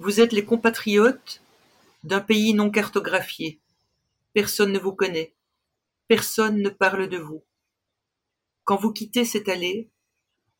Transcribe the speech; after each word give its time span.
Vous 0.00 0.20
êtes 0.20 0.32
les 0.32 0.44
compatriotes 0.44 1.42
d'un 2.04 2.20
pays 2.20 2.54
non 2.54 2.70
cartographié. 2.70 3.60
Personne 4.32 4.70
ne 4.70 4.78
vous 4.78 4.92
connaît. 4.92 5.34
Personne 6.06 6.62
ne 6.62 6.68
parle 6.68 7.08
de 7.08 7.18
vous. 7.18 7.42
Quand 8.62 8.76
vous 8.76 8.92
quittez 8.92 9.24
cette 9.24 9.48
allée, 9.48 9.90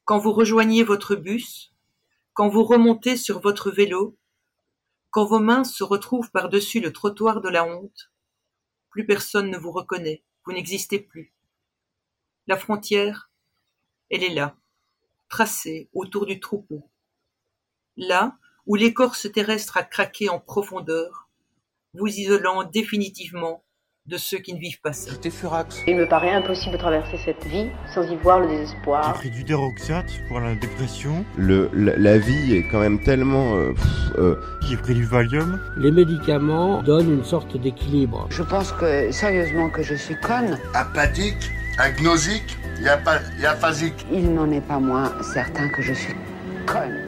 quand 0.05 0.19
vous 0.19 0.33
rejoignez 0.33 0.83
votre 0.83 1.15
bus, 1.15 1.73
quand 2.35 2.49
vous 2.49 2.65
remontez 2.65 3.17
sur 3.17 3.39
votre 3.39 3.71
vélo, 3.71 4.19
quand 5.11 5.25
vos 5.25 5.39
mains 5.39 5.63
se 5.63 5.85
retrouvent 5.85 6.33
par-dessus 6.33 6.81
le 6.81 6.93
trottoir 6.93 7.41
de 7.41 7.49
la 7.49 7.65
honte, 7.65 8.11
plus 8.91 9.07
personne 9.07 9.51
ne 9.51 9.59
vous 9.59 9.71
reconnaît, 9.71 10.25
vous 10.45 10.53
n'existez 10.53 10.99
plus. 10.99 11.33
La 12.49 12.57
frontière, 12.57 13.31
elle 14.11 14.25
est 14.25 14.35
là, 14.35 14.57
tracée 15.29 15.89
autour 15.93 16.27
du 16.27 16.41
troupeau. 16.41 16.91
Là 17.97 18.37
où 18.69 18.77
l'écorce 18.77 19.27
terrestre 19.33 19.77
a 19.79 19.83
craqué 19.83 20.29
en 20.29 20.39
profondeur, 20.39 21.29
vous 21.95 22.07
isolant 22.07 22.63
définitivement 22.65 23.65
de 24.07 24.17
ceux 24.17 24.39
qui 24.39 24.55
ne 24.55 24.59
vivent 24.59 24.81
pas 24.81 24.93
ça. 24.95 25.11
J'étais 25.11 25.29
furax. 25.31 25.83
Il 25.87 25.97
me 25.97 26.07
paraît 26.09 26.31
impossible 26.31 26.73
de 26.73 26.79
traverser 26.79 27.19
cette 27.25 27.45
vie 27.45 27.69
sans 27.95 28.03
y 28.11 28.17
voir 28.17 28.41
le 28.41 28.49
J'ai 28.49 28.57
désespoir. 28.59 29.13
pris 29.15 29.31
du 29.31 29.45
déroxate 29.45 30.11
pour 30.29 30.41
la 30.41 30.55
dépression. 30.55 31.25
Le, 31.37 31.69
la, 31.75 31.97
la 31.97 32.17
vie 32.19 32.55
est 32.57 32.67
quand 32.71 32.81
même 32.81 33.03
tellement... 33.03 33.55
euh, 33.57 33.73
pff, 33.75 34.19
euh, 34.19 34.37
J'ai 34.63 34.77
pris 34.79 34.95
du 34.95 35.05
Valium. 35.05 35.61
Les 35.77 35.91
médicaments 35.91 36.83
donnent 36.83 37.13
une 37.13 37.25
sorte 37.25 37.57
d'équilibre. 37.59 38.27
Je 38.31 38.43
pense 38.43 38.73
que, 38.73 39.11
sérieusement, 39.13 39.69
que 39.69 39.83
je 39.83 39.95
suis 39.95 40.19
conne. 40.21 40.59
apathique, 40.75 41.51
agnosique, 41.79 42.57
yaphasique. 43.39 44.07
Il 44.13 44.33
n'en 44.33 44.51
est 44.51 44.67
pas 44.67 44.79
moins 44.79 45.13
certain 45.23 45.69
que 45.71 45.83
je 45.83 45.93
suis 45.93 46.15
conne. 46.67 47.08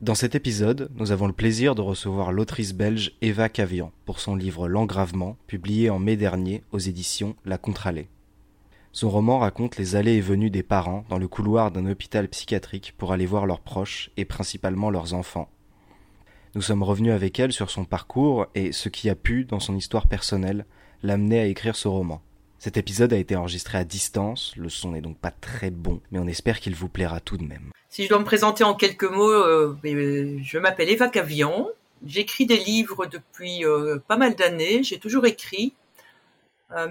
Dans 0.00 0.14
cet 0.14 0.34
épisode, 0.34 0.90
nous 0.94 1.12
avons 1.12 1.26
le 1.26 1.34
plaisir 1.34 1.74
de 1.74 1.82
recevoir 1.82 2.32
l'autrice 2.32 2.72
belge 2.72 3.12
Eva 3.20 3.50
Cavian 3.50 3.92
pour 4.06 4.18
son 4.18 4.34
livre 4.34 4.66
L'engravement, 4.66 5.36
publié 5.46 5.90
en 5.90 5.98
mai 5.98 6.16
dernier 6.16 6.64
aux 6.72 6.78
éditions 6.78 7.36
La 7.44 7.58
Contralée. 7.58 8.08
Son 8.92 9.10
roman 9.10 9.40
raconte 9.40 9.76
les 9.76 9.96
allées 9.96 10.14
et 10.14 10.22
venues 10.22 10.48
des 10.48 10.62
parents 10.62 11.04
dans 11.10 11.18
le 11.18 11.28
couloir 11.28 11.70
d'un 11.70 11.84
hôpital 11.84 12.28
psychiatrique 12.28 12.94
pour 12.96 13.12
aller 13.12 13.26
voir 13.26 13.44
leurs 13.44 13.60
proches 13.60 14.10
et 14.16 14.24
principalement 14.24 14.88
leurs 14.88 15.12
enfants. 15.12 15.50
Nous 16.54 16.62
sommes 16.62 16.82
revenus 16.82 17.12
avec 17.12 17.38
elle 17.38 17.52
sur 17.52 17.68
son 17.68 17.84
parcours 17.84 18.46
et 18.54 18.72
ce 18.72 18.88
qui 18.88 19.10
a 19.10 19.14
pu, 19.14 19.44
dans 19.44 19.60
son 19.60 19.76
histoire 19.76 20.06
personnelle, 20.06 20.64
l'amener 21.02 21.40
à 21.40 21.44
écrire 21.44 21.76
ce 21.76 21.88
roman. 21.88 22.22
Cet 22.60 22.76
épisode 22.76 23.14
a 23.14 23.16
été 23.16 23.36
enregistré 23.36 23.78
à 23.78 23.84
distance, 23.84 24.54
le 24.54 24.68
son 24.68 24.92
n'est 24.92 25.00
donc 25.00 25.18
pas 25.18 25.30
très 25.30 25.70
bon, 25.70 26.02
mais 26.10 26.18
on 26.18 26.26
espère 26.26 26.60
qu'il 26.60 26.74
vous 26.74 26.90
plaira 26.90 27.18
tout 27.18 27.38
de 27.38 27.42
même. 27.42 27.70
Si 27.88 28.04
je 28.04 28.10
dois 28.10 28.18
me 28.18 28.24
présenter 28.24 28.64
en 28.64 28.74
quelques 28.74 29.10
mots, 29.10 29.30
euh, 29.30 29.74
euh, 29.86 30.38
je 30.42 30.58
m'appelle 30.58 30.90
Eva 30.90 31.08
Cavian. 31.08 31.70
J'écris 32.04 32.44
des 32.44 32.58
livres 32.58 33.06
depuis 33.06 33.64
euh, 33.64 33.96
pas 34.06 34.18
mal 34.18 34.34
d'années. 34.34 34.82
J'ai 34.82 34.98
toujours 34.98 35.24
écrit. 35.24 35.74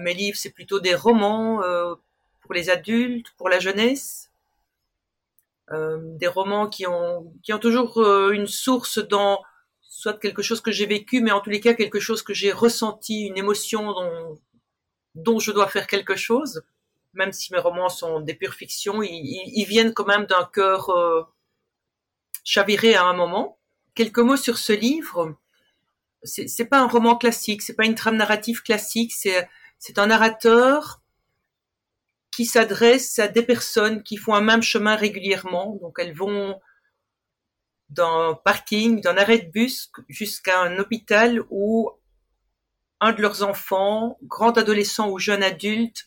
Mes 0.00 0.12
livres, 0.12 0.36
c'est 0.36 0.50
plutôt 0.50 0.78
des 0.78 0.94
romans 0.94 1.62
pour 2.42 2.52
les 2.52 2.68
adultes, 2.68 3.28
pour 3.38 3.48
la 3.48 3.60
jeunesse. 3.60 4.28
Des 5.72 6.26
romans 6.26 6.68
qui 6.68 6.86
ont, 6.86 7.32
toujours 7.62 7.98
une 8.30 8.46
source 8.46 8.98
dans 8.98 9.40
soit 9.80 10.20
quelque 10.20 10.42
chose 10.42 10.60
que 10.60 10.70
j'ai 10.70 10.84
vécu, 10.84 11.22
mais 11.22 11.30
en 11.30 11.40
tous 11.40 11.48
les 11.48 11.60
cas 11.60 11.72
quelque 11.72 11.98
chose 11.98 12.22
que 12.22 12.34
j'ai 12.34 12.52
ressenti, 12.52 13.22
une 13.22 13.38
émotion 13.38 13.90
dont, 13.94 14.38
dont 15.14 15.38
je 15.38 15.52
dois 15.52 15.68
faire 15.68 15.86
quelque 15.86 16.16
chose 16.16 16.62
même 17.14 17.32
si 17.32 17.52
mes 17.52 17.58
romans 17.58 17.88
sont 17.88 18.20
des 18.20 18.34
pures 18.34 18.54
fictions, 18.54 19.02
ils, 19.02 19.10
ils- 19.54 19.64
viennent 19.64 19.92
quand 19.94 20.06
même 20.06 20.26
d'un 20.26 20.44
cœur 20.52 20.90
euh, 20.90 21.22
chaviré 22.44 22.94
à 22.94 23.04
un 23.04 23.14
moment. 23.14 23.58
Quelques 23.94 24.18
mots 24.18 24.36
sur 24.36 24.58
ce 24.58 24.72
livre. 24.72 25.36
C'est 26.24 26.66
pas 26.66 26.80
un 26.80 26.88
roman 26.88 27.16
classique, 27.16 27.62
c'est 27.62 27.74
pas 27.76 27.86
une 27.86 27.94
trame 27.94 28.16
narrative 28.16 28.62
classique, 28.62 29.12
c'est 29.14 29.48
c'est 29.78 29.98
un 29.98 30.08
narrateur 30.08 31.02
qui 32.32 32.44
s'adresse 32.44 33.20
à 33.20 33.28
des 33.28 33.42
personnes 33.44 34.02
qui 34.02 34.16
font 34.16 34.34
un 34.34 34.40
même 34.40 34.62
chemin 34.62 34.96
régulièrement. 34.96 35.76
Donc 35.80 35.98
elles 36.00 36.12
vont 36.14 36.60
d'un 37.88 38.38
parking, 38.44 39.00
d'un 39.00 39.16
arrêt 39.16 39.38
de 39.38 39.50
bus 39.50 39.90
jusqu'à 40.08 40.60
un 40.62 40.78
hôpital 40.78 41.42
où 41.50 41.90
un 43.00 43.12
de 43.12 43.22
leurs 43.22 43.42
enfants, 43.42 44.18
grand 44.22 44.56
adolescent 44.58 45.08
ou 45.08 45.18
jeune 45.18 45.42
adulte, 45.42 46.06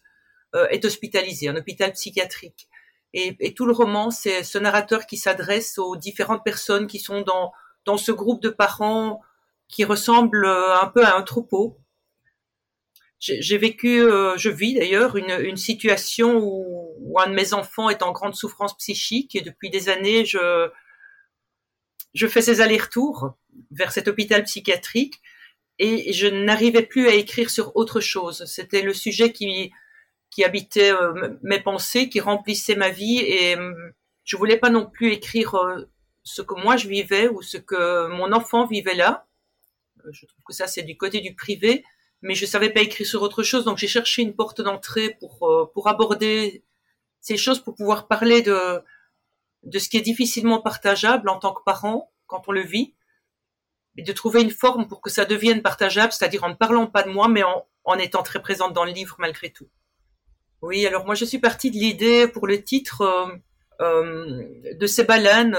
euh, 0.55 0.67
est 0.69 0.85
hospitalisé, 0.85 1.47
un 1.47 1.55
hôpital 1.55 1.91
psychiatrique. 1.93 2.69
Et, 3.15 3.53
tout 3.53 3.67
le 3.67 3.73
roman, 3.73 4.09
c'est 4.09 4.43
ce 4.43 4.57
narrateur 4.57 5.05
qui 5.05 5.17
s'adresse 5.17 5.77
aux 5.77 5.95
différentes 5.95 6.43
personnes 6.43 6.87
qui 6.87 6.99
sont 6.99 7.21
dans, 7.21 7.97
ce 7.97 8.11
groupe 8.11 8.41
de 8.41 8.49
parents 8.49 9.21
qui 9.67 9.83
ressemble 9.83 10.45
euh, 10.45 10.79
un 10.79 10.87
peu 10.87 11.05
à 11.05 11.15
un 11.15 11.21
troupeau. 11.21 11.79
J'ai 13.19 13.57
vécu, 13.57 14.01
euh, 14.01 14.35
je 14.37 14.49
vis 14.49 14.73
d'ailleurs, 14.73 15.15
une, 15.15 15.55
situation 15.55 16.39
où, 16.39 16.93
où 16.99 17.19
un 17.19 17.27
de 17.27 17.33
mes 17.33 17.53
enfants 17.53 17.89
est 17.89 18.03
en 18.03 18.11
grande 18.11 18.35
souffrance 18.35 18.75
psychique 18.77 19.35
et 19.35 19.41
depuis 19.41 19.69
des 19.69 19.89
années, 19.89 20.25
je, 20.25 20.69
je 22.13 22.27
fais 22.27 22.41
ces 22.41 22.61
allers-retours 22.61 23.33
vers 23.71 23.91
cet 23.91 24.07
hôpital 24.07 24.43
psychiatrique 24.43 25.21
et 25.79 26.13
je 26.13 26.27
n'arrivais 26.27 26.83
plus 26.83 27.07
à 27.07 27.15
écrire 27.15 27.49
sur 27.49 27.75
autre 27.75 27.99
chose. 27.99 28.45
C'était 28.45 28.81
le 28.81 28.93
sujet 28.93 29.31
qui, 29.31 29.71
qui 30.29 30.43
habitait 30.43 30.91
euh, 30.91 31.37
mes 31.43 31.59
pensées, 31.59 32.09
qui 32.09 32.19
remplissait 32.19 32.75
ma 32.75 32.89
vie 32.89 33.19
et 33.19 33.57
euh, 33.57 33.73
je 34.23 34.37
voulais 34.37 34.57
pas 34.57 34.69
non 34.69 34.85
plus 34.85 35.11
écrire 35.11 35.55
euh, 35.55 35.89
ce 36.23 36.41
que 36.41 36.55
moi 36.55 36.77
je 36.77 36.87
vivais 36.87 37.27
ou 37.27 37.41
ce 37.41 37.57
que 37.57 38.07
mon 38.07 38.31
enfant 38.31 38.65
vivait 38.65 38.95
là. 38.95 39.27
Euh, 40.05 40.11
Je 40.11 40.25
trouve 40.25 40.43
que 40.47 40.53
ça 40.53 40.67
c'est 40.67 40.83
du 40.83 40.97
côté 40.97 41.21
du 41.21 41.35
privé, 41.35 41.83
mais 42.21 42.35
je 42.35 42.45
savais 42.45 42.69
pas 42.69 42.81
écrire 42.81 43.07
sur 43.07 43.21
autre 43.21 43.43
chose, 43.43 43.65
donc 43.65 43.77
j'ai 43.77 43.87
cherché 43.87 44.21
une 44.21 44.35
porte 44.35 44.61
d'entrée 44.61 45.17
pour 45.19 45.71
pour 45.73 45.87
aborder 45.87 46.63
ces 47.21 47.37
choses, 47.37 47.59
pour 47.59 47.75
pouvoir 47.75 48.07
parler 48.07 48.41
de 48.41 48.81
de 49.63 49.79
ce 49.79 49.89
qui 49.89 49.97
est 49.97 50.01
difficilement 50.01 50.61
partageable 50.61 51.29
en 51.29 51.39
tant 51.39 51.53
que 51.53 51.63
parent 51.63 52.11
quand 52.27 52.43
on 52.47 52.51
le 52.51 52.61
vit, 52.61 52.93
et 53.97 54.03
de 54.03 54.11
trouver 54.11 54.41
une 54.41 54.51
forme 54.51 54.87
pour 54.87 55.01
que 55.01 55.09
ça 55.09 55.25
devienne 55.25 55.61
partageable, 55.61 56.11
c'est-à-dire 56.11 56.43
en 56.43 56.49
ne 56.49 56.55
parlant 56.55 56.87
pas 56.87 57.03
de 57.03 57.09
moi, 57.09 57.27
mais 57.27 57.43
en, 57.43 57.65
en 57.83 57.95
étant 57.95 58.23
très 58.23 58.41
présente 58.41 58.73
dans 58.73 58.85
le 58.85 58.91
livre 58.91 59.15
malgré 59.19 59.51
tout. 59.51 59.67
Oui, 60.61 60.85
alors 60.85 61.05
moi 61.05 61.15
je 61.15 61.25
suis 61.25 61.39
partie 61.39 61.71
de 61.71 61.75
l'idée 61.75 62.27
pour 62.27 62.47
le 62.47 62.63
titre 62.63 63.01
euh, 63.01 63.27
euh, 63.81 64.43
de 64.79 64.87
ces 64.87 65.03
baleines 65.03 65.57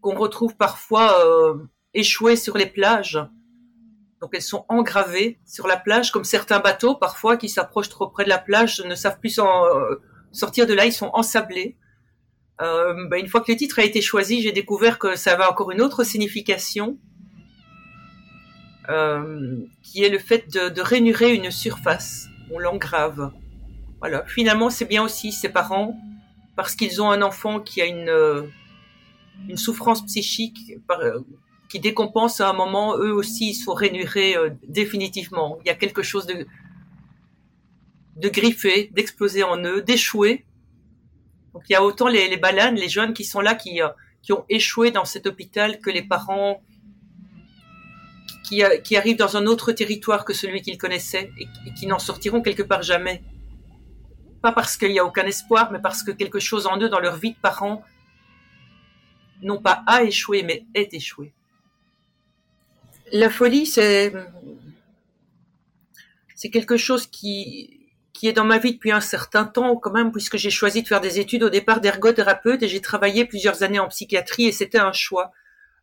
qu'on 0.00 0.16
retrouve 0.16 0.56
parfois 0.56 1.24
euh, 1.24 1.54
échouées 1.94 2.36
sur 2.36 2.58
les 2.58 2.66
plages. 2.66 3.18
Donc 4.20 4.30
elles 4.34 4.42
sont 4.42 4.64
engravées 4.68 5.40
sur 5.46 5.66
la 5.66 5.76
plage, 5.76 6.12
comme 6.12 6.24
certains 6.24 6.60
bateaux 6.60 6.96
parfois 6.96 7.36
qui 7.36 7.48
s'approchent 7.48 7.88
trop 7.88 8.08
près 8.08 8.24
de 8.24 8.28
la 8.28 8.38
plage 8.38 8.80
ne 8.80 8.94
savent 8.94 9.18
plus 9.18 9.38
euh, 9.38 9.96
sortir 10.32 10.66
de 10.66 10.74
là, 10.74 10.86
ils 10.86 10.92
sont 10.92 11.10
ensablés. 11.12 11.76
Euh, 12.60 13.08
bah, 13.08 13.18
une 13.18 13.28
fois 13.28 13.40
que 13.40 13.50
le 13.50 13.56
titre 13.56 13.78
a 13.78 13.84
été 13.84 14.00
choisi, 14.00 14.42
j'ai 14.42 14.52
découvert 14.52 14.98
que 14.98 15.16
ça 15.16 15.32
avait 15.32 15.44
encore 15.44 15.70
une 15.70 15.80
autre 15.80 16.04
signification, 16.04 16.98
qui 18.86 20.04
est 20.04 20.08
le 20.08 20.18
fait 20.18 20.52
de, 20.52 20.68
de 20.68 21.28
une 21.28 21.50
surface. 21.50 22.28
On 22.50 22.58
l'engrave. 22.58 23.32
Voilà. 24.00 24.24
Finalement, 24.26 24.68
c'est 24.68 24.84
bien 24.84 25.02
aussi 25.02 25.32
ces 25.32 25.48
parents, 25.48 25.96
parce 26.56 26.74
qu'ils 26.74 27.00
ont 27.00 27.10
un 27.10 27.22
enfant 27.22 27.60
qui 27.60 27.80
a 27.80 27.86
une, 27.86 28.08
euh, 28.08 28.42
une 29.48 29.56
souffrance 29.56 30.04
psychique 30.06 30.78
par, 30.86 31.00
euh, 31.00 31.20
qui 31.68 31.80
décompense 31.80 32.40
à 32.40 32.50
un 32.50 32.52
moment, 32.52 32.96
eux 32.98 33.12
aussi, 33.12 33.50
ils 33.50 33.54
sont 33.54 33.72
rainurés 33.72 34.36
euh, 34.36 34.50
définitivement. 34.66 35.58
Il 35.64 35.68
y 35.68 35.70
a 35.70 35.74
quelque 35.74 36.02
chose 36.02 36.26
de, 36.26 36.46
de 38.16 38.28
griffé, 38.28 38.90
d'exploser 38.92 39.42
en 39.44 39.56
eux, 39.64 39.80
d'échouer. 39.80 40.44
Donc 41.54 41.62
il 41.68 41.72
y 41.72 41.76
a 41.76 41.82
autant 41.82 42.08
les, 42.08 42.28
les 42.28 42.36
baleines, 42.36 42.74
les 42.74 42.88
jeunes 42.88 43.14
qui 43.14 43.24
sont 43.24 43.40
là, 43.40 43.54
qui, 43.54 43.80
euh, 43.80 43.88
qui 44.22 44.32
ont 44.32 44.44
échoué 44.48 44.90
dans 44.90 45.04
cet 45.04 45.26
hôpital, 45.26 45.80
que 45.80 45.90
les 45.90 46.02
parents 46.02 46.60
qui, 48.52 48.62
euh, 48.62 48.76
qui 48.76 48.96
arrivent 48.98 49.16
dans 49.16 49.38
un 49.38 49.46
autre 49.46 49.72
territoire 49.72 50.26
que 50.26 50.34
celui 50.34 50.60
qu'ils 50.60 50.76
connaissaient 50.76 51.32
et, 51.38 51.48
et 51.66 51.72
qui 51.72 51.86
n'en 51.86 51.98
sortiront 51.98 52.42
quelque 52.42 52.62
part 52.62 52.82
jamais. 52.82 53.22
Pas 54.42 54.52
parce 54.52 54.76
qu'il 54.76 54.90
n'y 54.92 54.98
a 54.98 55.06
aucun 55.06 55.24
espoir, 55.24 55.72
mais 55.72 55.78
parce 55.78 56.02
que 56.02 56.10
quelque 56.10 56.38
chose 56.38 56.66
en 56.66 56.78
eux, 56.78 56.90
dans 56.90 57.00
leur 57.00 57.16
vie 57.16 57.32
de 57.32 57.38
parents, 57.38 57.82
non 59.40 59.58
pas 59.58 59.82
a 59.86 60.02
échoué, 60.02 60.42
mais 60.42 60.66
est 60.74 60.92
échoué. 60.92 61.32
La 63.10 63.30
folie, 63.30 63.64
c'est 63.64 64.12
c'est 66.34 66.50
quelque 66.50 66.76
chose 66.76 67.06
qui 67.06 67.78
qui 68.12 68.28
est 68.28 68.34
dans 68.34 68.44
ma 68.44 68.58
vie 68.58 68.74
depuis 68.74 68.92
un 68.92 69.00
certain 69.00 69.46
temps 69.46 69.76
quand 69.76 69.92
même, 69.92 70.12
puisque 70.12 70.36
j'ai 70.36 70.50
choisi 70.50 70.82
de 70.82 70.88
faire 70.88 71.00
des 71.00 71.18
études 71.18 71.44
au 71.44 71.48
départ 71.48 71.80
d'ergothérapeute 71.80 72.62
et 72.62 72.68
j'ai 72.68 72.82
travaillé 72.82 73.24
plusieurs 73.24 73.62
années 73.62 73.78
en 73.78 73.88
psychiatrie 73.88 74.44
et 74.44 74.52
c'était 74.52 74.78
un 74.78 74.92
choix. 74.92 75.32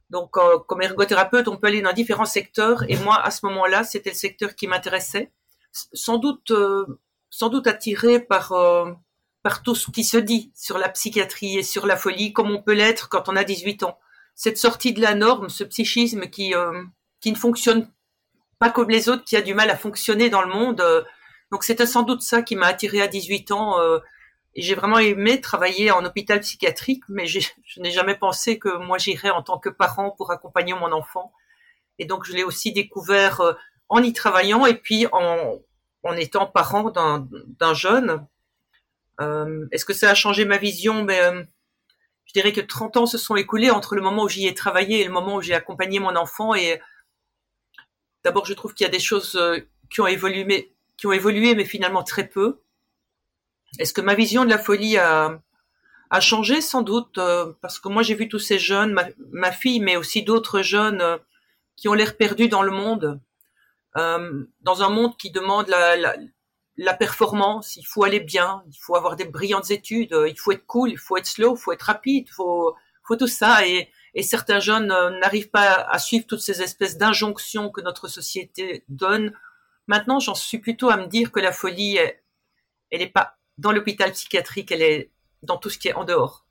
Donc, 0.09 0.37
euh, 0.37 0.57
comme 0.59 0.81
ergothérapeute, 0.81 1.47
on 1.47 1.57
peut 1.57 1.67
aller 1.67 1.81
dans 1.81 1.93
différents 1.93 2.25
secteurs 2.25 2.83
et 2.89 2.97
moi, 2.97 3.21
à 3.21 3.31
ce 3.31 3.45
moment-là, 3.45 3.83
c'était 3.83 4.09
le 4.09 4.15
secteur 4.15 4.55
qui 4.55 4.67
m'intéressait, 4.67 5.31
sans 5.71 6.17
doute, 6.17 6.51
euh, 6.51 6.85
sans 7.29 7.49
doute 7.49 7.67
attiré 7.67 8.19
par 8.19 8.51
euh, 8.53 8.91
par 9.43 9.63
tout 9.63 9.75
ce 9.75 9.91
qui 9.91 10.03
se 10.03 10.17
dit 10.17 10.51
sur 10.55 10.77
la 10.77 10.89
psychiatrie 10.89 11.59
et 11.59 11.63
sur 11.63 11.85
la 11.85 11.95
folie, 11.95 12.33
comme 12.33 12.51
on 12.51 12.61
peut 12.61 12.73
l'être 12.73 13.07
quand 13.07 13.29
on 13.29 13.35
a 13.35 13.43
18 13.43 13.83
ans. 13.83 13.97
Cette 14.35 14.57
sortie 14.57 14.93
de 14.93 15.01
la 15.01 15.15
norme, 15.15 15.49
ce 15.49 15.63
psychisme 15.63 16.27
qui 16.27 16.53
qui 17.21 17.31
ne 17.31 17.37
fonctionne 17.37 17.89
pas 18.57 18.69
comme 18.69 18.89
les 18.89 19.09
autres, 19.09 19.23
qui 19.23 19.37
a 19.37 19.41
du 19.41 19.53
mal 19.53 19.69
à 19.69 19.77
fonctionner 19.77 20.29
dans 20.29 20.41
le 20.41 20.49
monde 20.49 21.05
donc 21.51 21.63
c'était 21.63 21.87
sans 21.87 22.03
doute 22.03 22.21
ça 22.21 22.41
qui 22.41 22.55
m'a 22.55 22.67
attiré 22.67 23.01
à 23.01 23.07
18 23.07 23.51
ans. 23.51 23.75
J'ai 24.55 24.75
vraiment 24.75 24.97
aimé 24.97 25.41
travailler 25.41 25.91
en 25.91 26.03
hôpital 26.03 26.39
psychiatrique, 26.39 27.03
mais 27.07 27.27
je 27.27 27.39
n'ai 27.77 27.91
jamais 27.91 28.15
pensé 28.15 28.57
que 28.59 28.77
moi 28.77 28.97
j'irais 28.97 29.29
en 29.29 29.43
tant 29.43 29.59
que 29.59 29.69
parent 29.69 30.11
pour 30.11 30.31
accompagner 30.31 30.73
mon 30.73 30.91
enfant. 30.91 31.31
Et 31.99 32.05
donc 32.05 32.25
je 32.25 32.33
l'ai 32.33 32.43
aussi 32.43 32.71
découvert 32.71 33.41
euh, 33.41 33.53
en 33.89 34.01
y 34.01 34.13
travaillant 34.13 34.65
et 34.65 34.73
puis 34.73 35.05
en, 35.11 35.59
étant 36.17 36.47
parent 36.47 36.89
d'un 36.91 37.73
jeune. 37.73 38.25
Euh, 39.21 39.67
Est-ce 39.71 39.85
que 39.85 39.93
ça 39.93 40.09
a 40.09 40.15
changé 40.15 40.45
ma 40.45 40.57
vision? 40.57 41.03
Mais 41.03 41.19
euh, 41.19 41.43
je 42.25 42.33
dirais 42.33 42.53
que 42.53 42.61
30 42.61 42.97
ans 42.97 43.05
se 43.05 43.17
sont 43.17 43.35
écoulés 43.35 43.69
entre 43.69 43.95
le 43.95 44.01
moment 44.01 44.23
où 44.23 44.29
j'y 44.29 44.47
ai 44.47 44.53
travaillé 44.53 45.01
et 45.01 45.03
le 45.03 45.11
moment 45.11 45.35
où 45.35 45.41
j'ai 45.41 45.53
accompagné 45.53 45.99
mon 45.99 46.15
enfant. 46.15 46.55
Et 46.55 46.79
d'abord, 48.23 48.45
je 48.45 48.53
trouve 48.53 48.73
qu'il 48.73 48.85
y 48.85 48.87
a 48.87 48.91
des 48.91 48.99
choses 48.99 49.37
qui 49.89 50.01
ont 50.01 50.07
évolué, 50.07 50.45
mais 51.55 51.65
finalement 51.65 52.03
très 52.03 52.27
peu. 52.27 52.61
Est-ce 53.77 53.93
que 53.93 54.01
ma 54.01 54.15
vision 54.15 54.43
de 54.43 54.49
la 54.49 54.57
folie 54.57 54.97
a, 54.97 55.39
changé 56.19 56.61
Sans 56.61 56.81
doute, 56.81 57.17
euh, 57.17 57.53
parce 57.61 57.79
que 57.79 57.87
moi 57.87 58.01
j'ai 58.01 58.15
vu 58.15 58.27
tous 58.27 58.39
ces 58.39 58.57
jeunes, 58.57 58.97
ma, 59.31 59.51
fille, 59.51 59.79
mais 59.79 59.95
aussi 59.95 60.23
d'autres 60.23 60.61
jeunes 60.61 61.01
euh, 61.01 61.17
qui 61.75 61.87
ont 61.87 61.93
l'air 61.93 62.17
perdus 62.17 62.49
dans 62.49 62.63
le 62.63 62.71
monde, 62.71 63.19
euh, 63.97 64.43
dans 64.61 64.81
un 64.81 64.89
monde 64.89 65.15
qui 65.17 65.31
demande 65.31 65.67
la, 65.67 66.93
performance. 66.93 67.75
Il 67.75 67.85
faut 67.85 68.03
aller 68.03 68.19
bien, 68.19 68.63
il 68.67 68.77
faut 68.79 68.95
avoir 68.95 69.15
des 69.15 69.25
brillantes 69.25 69.69
études, 69.69 70.17
il 70.27 70.39
faut 70.39 70.51
être 70.51 70.65
cool, 70.65 70.89
il 70.89 70.97
faut 70.97 71.17
être 71.17 71.27
slow, 71.27 71.55
il 71.55 71.59
faut 71.59 71.71
être 71.71 71.83
rapide, 71.83 72.25
il 72.27 72.33
faut, 72.33 72.75
tout 73.17 73.27
ça. 73.27 73.67
Et, 73.67 73.89
et 74.15 74.23
certains 74.23 74.59
jeunes 74.59 74.87
n'arrivent 75.19 75.49
pas 75.49 75.73
à 75.73 75.99
suivre 75.99 76.25
toutes 76.27 76.41
ces 76.41 76.61
espèces 76.61 76.97
d'injonctions 76.97 77.69
que 77.69 77.81
notre 77.81 78.07
société 78.07 78.83
donne 78.87 79.33
Maintenant, 79.89 80.19
j'en 80.19 80.35
suis 80.35 80.59
plutôt 80.59 80.91
à 80.91 80.97
me 80.97 81.07
dire 81.07 81.31
que 81.31 81.39
la 81.39 81.51
folie, 81.51 81.97
elle 81.97 82.99
n'est 82.99 83.07
pas 83.07 83.38
dans 83.59 83.71
l'hôpital 83.71 84.11
psychiatrique, 84.11 84.71
elle 84.71 84.81
est 84.81 85.11
dans 85.43 85.57
tout 85.57 85.69
ce 85.69 85.77
qui 85.77 85.87
est 85.87 85.93
en 85.93 86.05
dehors. 86.05 86.45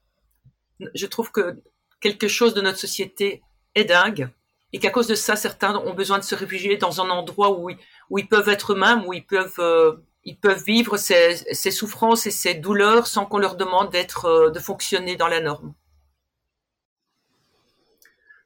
Je 0.94 1.06
trouve 1.06 1.32
que 1.32 1.60
quelque 2.00 2.28
chose 2.28 2.54
de 2.54 2.60
notre 2.60 2.78
société 2.78 3.42
est 3.74 3.84
dingue 3.84 4.30
et 4.72 4.78
qu'à 4.78 4.90
cause 4.90 5.06
de 5.06 5.14
ça, 5.14 5.34
certains 5.34 5.76
ont 5.76 5.94
besoin 5.94 6.18
de 6.18 6.24
se 6.24 6.34
réfugier 6.34 6.76
dans 6.76 7.00
un 7.00 7.10
endroit 7.10 7.58
où, 7.58 7.70
ils 7.70 8.28
peuvent 8.28 8.48
être 8.48 8.74
eux-mêmes, 8.74 9.04
où 9.06 9.12
ils 9.12 9.26
peuvent, 9.26 9.58
euh, 9.58 9.96
ils 10.24 10.38
peuvent 10.38 10.62
vivre 10.62 10.96
ces, 10.96 11.36
ces, 11.52 11.70
souffrances 11.70 12.26
et 12.26 12.30
ces 12.30 12.54
douleurs 12.54 13.06
sans 13.06 13.24
qu'on 13.24 13.38
leur 13.38 13.56
demande 13.56 13.90
d'être, 13.90 14.26
euh, 14.26 14.50
de 14.50 14.60
fonctionner 14.60 15.16
dans 15.16 15.28
la 15.28 15.40
norme 15.40 15.74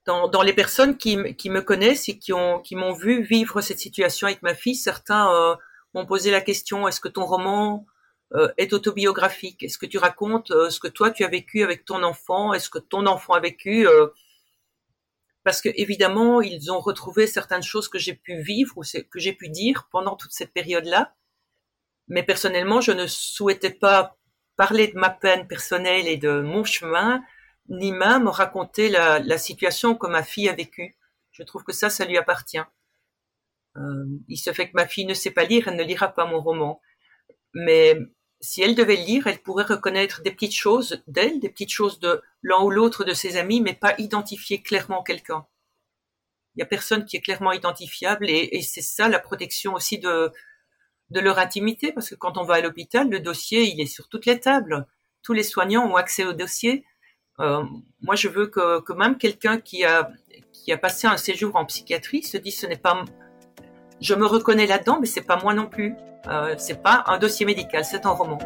dans, 0.04 0.42
les 0.42 0.52
personnes 0.52 0.96
qui, 0.96 1.16
me 1.16 1.60
connaissent 1.60 2.08
et 2.08 2.18
qui 2.18 2.32
ont 2.32 2.60
qui 2.60 2.74
m'ont 2.74 2.92
vu 2.92 3.22
vivre 3.22 3.60
cette 3.60 3.78
situation 3.78 4.26
avec 4.26 4.42
ma 4.42 4.54
fille, 4.54 4.74
certains 4.74 5.32
euh, 5.32 5.54
m'ont 5.94 6.06
posé 6.06 6.30
la 6.30 6.40
question 6.40 6.88
est-ce 6.88 7.00
que 7.00 7.08
ton 7.08 7.24
roman 7.24 7.86
est 8.56 8.72
autobiographique 8.72 9.62
Est-ce 9.62 9.78
que 9.78 9.86
tu 9.86 9.98
racontes 9.98 10.50
euh, 10.50 10.70
ce 10.70 10.80
que 10.80 10.88
toi 10.88 11.10
tu 11.10 11.24
as 11.24 11.28
vécu 11.28 11.62
avec 11.62 11.84
ton 11.84 12.02
enfant? 12.02 12.52
Est-ce 12.54 12.70
que 12.70 12.78
ton 12.78 13.06
enfant 13.06 13.34
a 13.34 13.40
vécu 13.40 13.86
Parce 15.44 15.60
que 15.60 15.68
évidemment, 15.74 16.40
ils 16.40 16.70
ont 16.72 16.80
retrouvé 16.80 17.26
certaines 17.26 17.62
choses 17.62 17.88
que 17.88 17.98
j'ai 17.98 18.14
pu 18.14 18.40
vivre 18.40 18.76
ou 18.78 18.82
que 18.82 19.18
j'ai 19.18 19.32
pu 19.32 19.48
dire 19.48 19.88
pendant 19.90 20.16
toute 20.16 20.32
cette 20.32 20.52
période-là. 20.52 21.14
Mais 22.08 22.22
personnellement, 22.22 22.80
je 22.80 22.92
ne 22.92 23.06
souhaitais 23.06 23.70
pas 23.70 24.16
parler 24.56 24.88
de 24.88 24.98
ma 24.98 25.10
peine 25.10 25.46
personnelle 25.46 26.06
et 26.08 26.16
de 26.16 26.40
mon 26.40 26.64
chemin 26.64 27.22
ni 27.68 27.92
même 27.92 28.28
raconter 28.28 28.88
la, 28.88 29.38
situation 29.38 29.94
que 29.94 30.06
ma 30.06 30.22
fille 30.22 30.48
a 30.48 30.54
vécue. 30.54 30.96
Je 31.30 31.42
trouve 31.42 31.64
que 31.64 31.72
ça, 31.72 31.90
ça 31.90 32.04
lui 32.04 32.18
appartient. 32.18 32.62
Euh, 33.76 34.04
il 34.28 34.36
se 34.36 34.52
fait 34.52 34.68
que 34.68 34.74
ma 34.74 34.86
fille 34.86 35.06
ne 35.06 35.14
sait 35.14 35.30
pas 35.30 35.44
lire, 35.44 35.68
elle 35.68 35.76
ne 35.76 35.82
lira 35.82 36.08
pas 36.08 36.26
mon 36.26 36.40
roman. 36.40 36.80
Mais 37.54 37.96
si 38.42 38.60
elle 38.60 38.74
devait 38.74 38.96
lire, 38.96 39.26
elle 39.28 39.40
pourrait 39.40 39.64
reconnaître 39.64 40.20
des 40.22 40.32
petites 40.32 40.54
choses 40.54 41.02
d'elle, 41.06 41.38
des 41.40 41.48
petites 41.48 41.72
choses 41.72 42.00
de 42.00 42.20
l'un 42.42 42.60
ou 42.62 42.70
l'autre 42.70 43.04
de 43.04 43.14
ses 43.14 43.36
amis, 43.36 43.60
mais 43.60 43.72
pas 43.72 43.94
identifier 43.98 44.60
clairement 44.60 45.02
quelqu'un. 45.02 45.46
Il 46.54 46.58
y 46.58 46.62
a 46.62 46.66
personne 46.66 47.04
qui 47.04 47.16
est 47.16 47.20
clairement 47.20 47.52
identifiable 47.52 48.28
et, 48.28 48.60
c'est 48.62 48.82
ça 48.82 49.08
la 49.08 49.20
protection 49.20 49.74
aussi 49.74 49.98
de, 49.98 50.30
leur 51.10 51.38
intimité, 51.38 51.92
parce 51.92 52.10
que 52.10 52.14
quand 52.16 52.36
on 52.36 52.42
va 52.42 52.54
à 52.54 52.60
l'hôpital, 52.60 53.08
le 53.08 53.20
dossier, 53.20 53.62
il 53.62 53.80
est 53.80 53.86
sur 53.86 54.08
toutes 54.08 54.26
les 54.26 54.40
tables. 54.40 54.86
Tous 55.22 55.32
les 55.32 55.44
soignants 55.44 55.88
ont 55.88 55.96
accès 55.96 56.24
au 56.24 56.32
dossier 56.32 56.84
euh, 57.40 57.64
moi, 58.02 58.14
je 58.14 58.28
veux 58.28 58.46
que, 58.46 58.80
que 58.80 58.92
même 58.92 59.16
quelqu'un 59.16 59.58
qui 59.58 59.84
a, 59.84 60.10
qui 60.52 60.70
a 60.72 60.78
passé 60.78 61.06
un 61.06 61.16
séjour 61.16 61.56
en 61.56 61.64
psychiatrie 61.64 62.22
se 62.22 62.36
dise 62.36 62.58
ce 62.58 62.66
n'est 62.66 62.76
pas 62.76 63.04
je 64.02 64.14
me 64.14 64.26
reconnais 64.26 64.66
là-dedans, 64.66 64.98
mais 65.00 65.06
c'est 65.06 65.22
pas 65.22 65.38
moi 65.42 65.54
non 65.54 65.66
plus. 65.66 65.96
Euh, 66.28 66.54
c'est 66.58 66.82
pas 66.82 67.04
un 67.06 67.18
dossier 67.18 67.46
médical, 67.46 67.84
c'est 67.84 68.04
un 68.04 68.10
roman. 68.10 68.38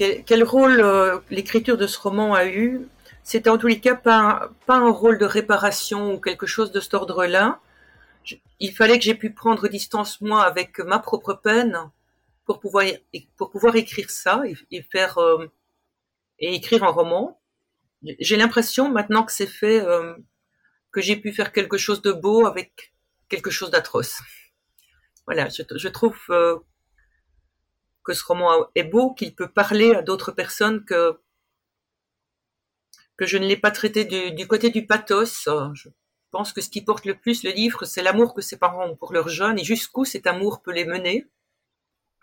Quel, 0.00 0.42
rôle 0.42 0.80
euh, 0.80 1.18
l'écriture 1.30 1.76
de 1.76 1.86
ce 1.86 1.98
roman 1.98 2.32
a 2.32 2.46
eu 2.46 2.88
C'était 3.22 3.50
en 3.50 3.58
tous 3.58 3.66
les 3.66 3.80
cas 3.80 3.94
pas, 3.94 4.50
un 4.68 4.90
rôle 4.90 5.18
de 5.18 5.26
réparation 5.26 6.14
ou 6.14 6.18
quelque 6.18 6.46
chose 6.46 6.72
de 6.72 6.80
cet 6.80 6.94
ordre-là. 6.94 7.60
Il 8.60 8.72
fallait 8.72 8.98
que 8.98 9.04
j'ai 9.04 9.14
pu 9.14 9.30
prendre 9.30 9.68
distance 9.68 10.22
moi 10.22 10.42
avec 10.42 10.78
ma 10.78 11.00
propre 11.00 11.34
peine 11.34 11.78
pour 12.46 12.60
pouvoir 12.60 12.84
pour 13.36 13.50
pouvoir 13.50 13.76
écrire 13.76 14.10
ça 14.10 14.42
et, 14.70 14.82
faire 14.82 15.18
euh, 15.18 15.46
et 16.38 16.54
écrire 16.54 16.82
un 16.84 16.90
roman. 16.90 17.38
J'ai 18.02 18.36
l'impression 18.36 18.90
maintenant 18.90 19.24
que 19.24 19.32
c'est 19.32 19.46
fait 19.46 19.80
euh, 19.80 20.14
que 20.92 21.02
j'ai 21.02 21.16
pu 21.16 21.32
faire 21.32 21.52
quelque 21.52 21.76
chose 21.76 22.00
de 22.00 22.12
beau 22.12 22.46
avec 22.46 22.94
quelque 23.28 23.50
chose 23.50 23.70
d'atroce. 23.70 24.20
Voilà, 25.26 25.48
je 25.48 25.88
trouve 25.88 26.18
que 28.10 28.16
ce 28.16 28.24
roman 28.24 28.66
est 28.74 28.82
beau, 28.82 29.14
qu'il 29.14 29.36
peut 29.36 29.48
parler 29.48 29.94
à 29.94 30.02
d'autres 30.02 30.32
personnes 30.32 30.84
que 30.84 31.20
que 33.16 33.26
je 33.26 33.38
ne 33.38 33.46
l'ai 33.46 33.56
pas 33.56 33.70
traité 33.70 34.04
du, 34.04 34.48
côté 34.48 34.70
du 34.70 34.86
pathos. 34.86 35.46
Je 35.74 35.88
pense 36.30 36.52
que 36.54 36.62
ce 36.62 36.70
qui 36.70 36.82
porte 36.82 37.04
le 37.04 37.14
plus 37.14 37.44
le 37.44 37.50
livre, 37.50 37.84
c'est 37.84 38.02
l'amour 38.02 38.34
que 38.34 38.40
ses 38.40 38.56
parents 38.56 38.86
ont 38.86 38.96
pour 38.96 39.12
leurs 39.12 39.28
jeunes 39.28 39.58
et 39.58 39.64
jusqu'où 39.64 40.04
cet 40.04 40.26
amour 40.26 40.62
peut 40.62 40.72
les 40.72 40.86
mener. 40.86 41.26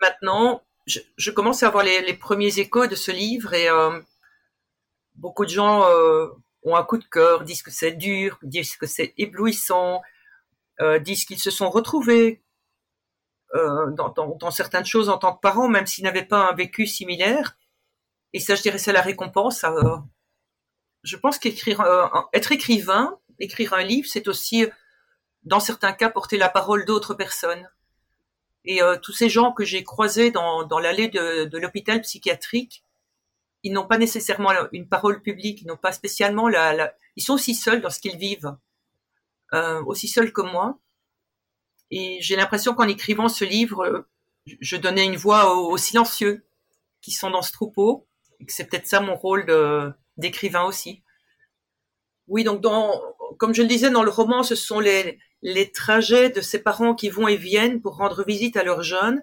Maintenant, 0.00 0.62
je, 0.86 1.30
commence 1.30 1.62
à 1.62 1.68
avoir 1.68 1.84
les, 1.84 2.14
premiers 2.14 2.58
échos 2.58 2.88
de 2.88 2.96
ce 2.96 3.12
livre 3.12 3.54
et 3.54 3.70
euh, 3.70 4.00
beaucoup 5.14 5.44
de 5.44 5.50
gens 5.50 5.88
euh, 5.88 6.26
ont 6.64 6.74
un 6.74 6.82
coup 6.82 6.98
de 6.98 7.04
cœur, 7.04 7.44
disent 7.44 7.62
que 7.62 7.70
c'est 7.70 7.92
dur, 7.92 8.38
disent 8.42 8.76
que 8.76 8.86
c'est 8.86 9.14
éblouissant, 9.16 10.02
euh, 10.80 10.98
disent 10.98 11.24
qu'ils 11.24 11.38
se 11.38 11.52
sont 11.52 11.70
retrouvés, 11.70 12.42
euh, 13.54 13.90
dans, 13.92 14.10
dans, 14.10 14.36
dans, 14.36 14.50
certaines 14.50 14.84
choses 14.84 15.08
en 15.08 15.18
tant 15.18 15.34
que 15.34 15.40
parent, 15.40 15.68
même 15.68 15.86
s'ils 15.86 16.04
n'avaient 16.04 16.24
pas 16.24 16.48
un 16.50 16.54
vécu 16.54 16.86
similaire. 16.86 17.56
Et 18.32 18.40
ça, 18.40 18.54
je 18.54 18.62
dirais, 18.62 18.78
c'est 18.78 18.92
la 18.92 19.00
récompense. 19.00 19.64
Euh, 19.64 19.96
je 21.02 21.16
pense 21.16 21.38
qu'écrire, 21.38 21.80
euh, 21.80 22.06
être 22.32 22.52
écrivain, 22.52 23.18
écrire 23.38 23.74
un 23.74 23.82
livre, 23.82 24.08
c'est 24.08 24.28
aussi, 24.28 24.66
dans 25.44 25.60
certains 25.60 25.92
cas, 25.92 26.10
porter 26.10 26.36
la 26.36 26.48
parole 26.48 26.84
d'autres 26.84 27.14
personnes. 27.14 27.68
Et 28.64 28.80
tous 29.00 29.12
ces 29.12 29.30
gens 29.30 29.52
que 29.52 29.64
j'ai 29.64 29.82
croisés 29.82 30.30
dans, 30.30 30.62
dans 30.64 30.78
l'allée 30.78 31.08
de, 31.08 31.44
de 31.44 31.58
l'hôpital 31.58 32.02
psychiatrique, 32.02 32.84
ils 33.62 33.72
n'ont 33.72 33.86
pas 33.86 33.98
nécessairement 33.98 34.52
une 34.72 34.88
parole 34.88 35.22
publique, 35.22 35.62
ils 35.62 35.66
n'ont 35.66 35.76
pas 35.76 35.92
spécialement 35.92 36.48
la, 36.48 36.74
la, 36.74 36.94
ils 37.16 37.22
sont 37.22 37.34
aussi 37.34 37.54
seuls 37.54 37.80
dans 37.80 37.90
ce 37.90 37.98
qu'ils 37.98 38.16
vivent, 38.16 38.56
euh, 39.52 39.82
aussi 39.84 40.08
seuls 40.08 40.32
que 40.32 40.42
moi. 40.42 40.78
Et 41.90 42.18
j'ai 42.20 42.36
l'impression 42.36 42.74
qu'en 42.74 42.88
écrivant 42.88 43.28
ce 43.28 43.44
livre, 43.44 44.06
je 44.46 44.76
donnais 44.76 45.04
une 45.04 45.16
voix 45.16 45.56
aux, 45.56 45.76
silencieux 45.76 46.46
qui 47.00 47.12
sont 47.12 47.30
dans 47.30 47.42
ce 47.42 47.52
troupeau, 47.52 48.06
et 48.40 48.46
que 48.46 48.52
c'est 48.52 48.64
peut-être 48.64 48.86
ça 48.86 49.00
mon 49.00 49.14
rôle 49.14 49.46
d'écrivain 50.16 50.64
aussi. 50.64 51.02
Oui, 52.26 52.44
donc 52.44 52.60
dans, 52.60 53.00
comme 53.38 53.54
je 53.54 53.62
le 53.62 53.68
disais 53.68 53.90
dans 53.90 54.02
le 54.02 54.10
roman, 54.10 54.42
ce 54.42 54.54
sont 54.54 54.80
les, 54.80 55.18
les 55.42 55.70
trajets 55.70 56.30
de 56.30 56.40
ces 56.40 56.62
parents 56.62 56.94
qui 56.94 57.08
vont 57.08 57.28
et 57.28 57.36
viennent 57.36 57.80
pour 57.80 57.96
rendre 57.96 58.24
visite 58.24 58.56
à 58.56 58.64
leurs 58.64 58.82
jeunes. 58.82 59.22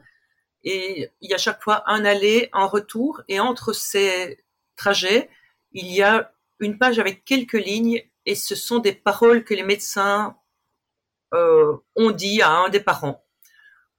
Et 0.64 1.10
il 1.22 1.30
y 1.30 1.34
a 1.34 1.38
chaque 1.38 1.62
fois 1.62 1.84
un 1.88 2.06
aller, 2.06 2.50
un 2.54 2.66
retour. 2.66 3.22
Et 3.28 3.40
entre 3.40 3.74
ces 3.74 4.44
trajets, 4.76 5.30
il 5.72 5.92
y 5.92 6.02
a 6.02 6.34
une 6.60 6.78
page 6.78 7.00
avec 7.00 7.26
quelques 7.26 7.54
lignes. 7.54 8.02
Et 8.26 8.36
ce 8.36 8.56
sont 8.56 8.80
des 8.80 8.94
paroles 8.94 9.44
que 9.44 9.54
les 9.54 9.64
médecins 9.64 10.36
euh, 11.36 11.74
ont 11.96 12.12
dit 12.12 12.42
à 12.42 12.50
un 12.50 12.70
des 12.70 12.80
parents. 12.80 13.24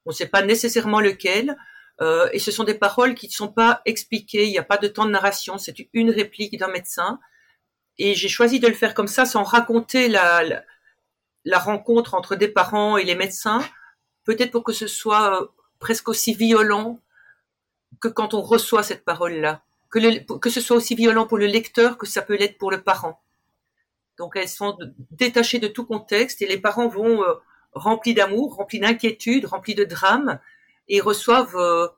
On 0.04 0.10
ne 0.10 0.14
sait 0.14 0.26
pas 0.26 0.42
nécessairement 0.42 1.00
lequel. 1.00 1.56
Euh, 2.00 2.28
et 2.32 2.38
ce 2.38 2.50
sont 2.50 2.64
des 2.64 2.74
paroles 2.74 3.14
qui 3.14 3.26
ne 3.26 3.32
sont 3.32 3.48
pas 3.48 3.82
expliquées. 3.84 4.46
Il 4.46 4.50
n'y 4.50 4.58
a 4.58 4.62
pas 4.62 4.76
de 4.76 4.88
temps 4.88 5.06
de 5.06 5.10
narration. 5.10 5.58
C'est 5.58 5.74
une 5.92 6.10
réplique 6.10 6.58
d'un 6.58 6.68
médecin. 6.68 7.20
Et 7.98 8.14
j'ai 8.14 8.28
choisi 8.28 8.60
de 8.60 8.68
le 8.68 8.74
faire 8.74 8.94
comme 8.94 9.08
ça, 9.08 9.24
sans 9.24 9.42
raconter 9.42 10.08
la, 10.08 10.64
rencontre 11.54 12.14
entre 12.14 12.36
des 12.36 12.48
parents 12.48 12.96
et 12.96 13.04
les 13.04 13.14
médecins, 13.14 13.64
peut-être 14.24 14.50
pour 14.50 14.64
que 14.64 14.72
ce 14.72 14.86
soit 14.86 15.42
euh, 15.42 15.46
presque 15.78 16.08
aussi 16.08 16.34
violent 16.34 17.00
que 18.00 18.08
quand 18.08 18.34
on 18.34 18.42
reçoit 18.42 18.82
cette 18.82 19.04
parole-là, 19.04 19.62
que 19.88 20.50
ce 20.50 20.60
soit 20.60 20.76
aussi 20.76 20.94
violent 20.94 21.26
pour 21.26 21.38
le 21.38 21.46
lecteur 21.46 21.96
que 21.96 22.06
ça 22.06 22.20
peut 22.20 22.36
l'être 22.36 22.58
pour 22.58 22.70
le 22.70 22.82
parent. 22.82 23.22
Donc 24.18 24.36
elles 24.36 24.48
sont 24.48 24.78
détachées 25.10 25.58
de 25.58 25.68
tout 25.68 25.84
contexte 25.84 26.42
et 26.42 26.46
les 26.46 26.58
parents 26.58 26.88
vont 26.88 27.22
euh, 27.22 27.34
remplis 27.72 28.14
d'amour, 28.14 28.56
remplis 28.56 28.80
d'inquiétude, 28.80 29.46
remplis 29.46 29.74
de 29.74 29.84
drame 29.84 30.40
et 30.88 31.00
reçoivent 31.00 31.56
euh, 31.56 31.88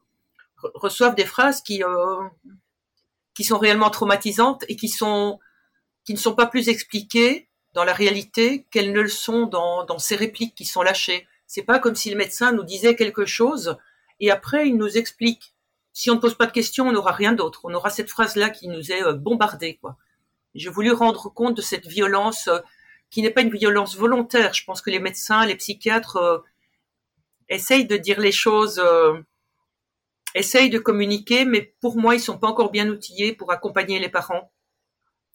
reçoivent 0.75 1.15
des 1.15 1.27
phrases 1.27 1.63
qui 1.63 1.83
qui 3.35 3.45
sont 3.45 3.59
réellement 3.59 3.91
traumatisantes 3.91 4.65
et 4.69 4.77
qui 4.77 4.89
sont 4.89 5.39
qui 6.05 6.13
ne 6.13 6.19
sont 6.19 6.35
pas 6.35 6.47
plus 6.47 6.69
expliquées 6.69 7.49
dans 7.75 7.85
la 7.85 7.93
réalité 7.93 8.67
qu'elles 8.71 8.93
ne 8.93 9.01
le 9.01 9.09
sont 9.09 9.47
dans, 9.47 9.85
dans 9.85 9.99
ces 9.99 10.17
répliques 10.17 10.55
qui 10.55 10.65
sont 10.65 10.83
lâchées. 10.83 11.29
C'est 11.47 11.63
pas 11.63 11.79
comme 11.79 11.95
si 11.95 12.11
le 12.11 12.17
médecin 12.17 12.51
nous 12.51 12.65
disait 12.65 12.97
quelque 12.97 13.27
chose 13.27 13.77
et 14.21 14.31
après 14.31 14.69
il 14.69 14.77
nous 14.77 14.97
explique. 14.99 15.55
Si 15.93 16.11
on 16.11 16.15
ne 16.15 16.21
pose 16.21 16.35
pas 16.35 16.47
de 16.47 16.53
questions, 16.53 16.89
on 16.89 16.93
n'aura 16.93 17.13
rien 17.13 17.33
d'autre. 17.33 17.61
On 17.65 17.75
aura 17.75 17.91
cette 17.91 18.11
phrase-là 18.11 18.51
qui 18.51 18.69
nous 18.69 18.93
est 18.93 19.03
euh, 19.03 19.15
bombardée, 19.15 19.79
quoi. 19.81 19.97
J'ai 20.59 20.71
voulu 20.71 20.93
rendre 20.93 21.29
compte 21.31 21.57
de 21.57 21.63
cette 21.63 21.87
violence 21.87 22.49
euh, 22.49 22.59
qui 23.11 23.23
n'est 23.23 23.31
pas 23.31 23.41
une 23.43 23.51
violence 23.51 23.97
volontaire. 23.97 24.53
Je 24.53 24.65
pense 24.65 24.83
que 24.83 24.91
les 24.91 24.99
médecins, 24.99 25.47
les 25.47 25.57
psychiatres 25.57 26.17
euh, 26.17 26.39
essayent 27.49 27.87
de 27.87 27.97
dire 27.97 28.21
les 28.21 28.33
choses, 28.33 28.83
essayent 30.35 30.69
de 30.69 30.79
communiquer, 30.79 31.47
mais 31.47 31.75
pour 31.81 31.97
moi, 31.97 32.15
ils 32.15 32.21
sont 32.21 32.37
pas 32.37 32.49
encore 32.49 32.71
bien 32.71 32.89
outillés 32.91 33.33
pour 33.33 33.51
accompagner 33.51 33.99
les 33.99 34.11
parents 34.11 34.51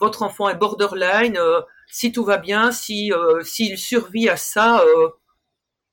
votre 0.04 0.24
enfant 0.24 0.50
est 0.50 0.56
borderline, 0.56 1.38
euh, 1.38 1.62
si 1.88 2.12
tout 2.12 2.26
va 2.26 2.38
bien, 2.38 2.72
si 2.72 3.14
euh, 3.14 3.42
s'il 3.42 3.78
survit 3.78 4.28
à 4.30 4.38
ça, 4.38 4.82
euh, 4.82 5.10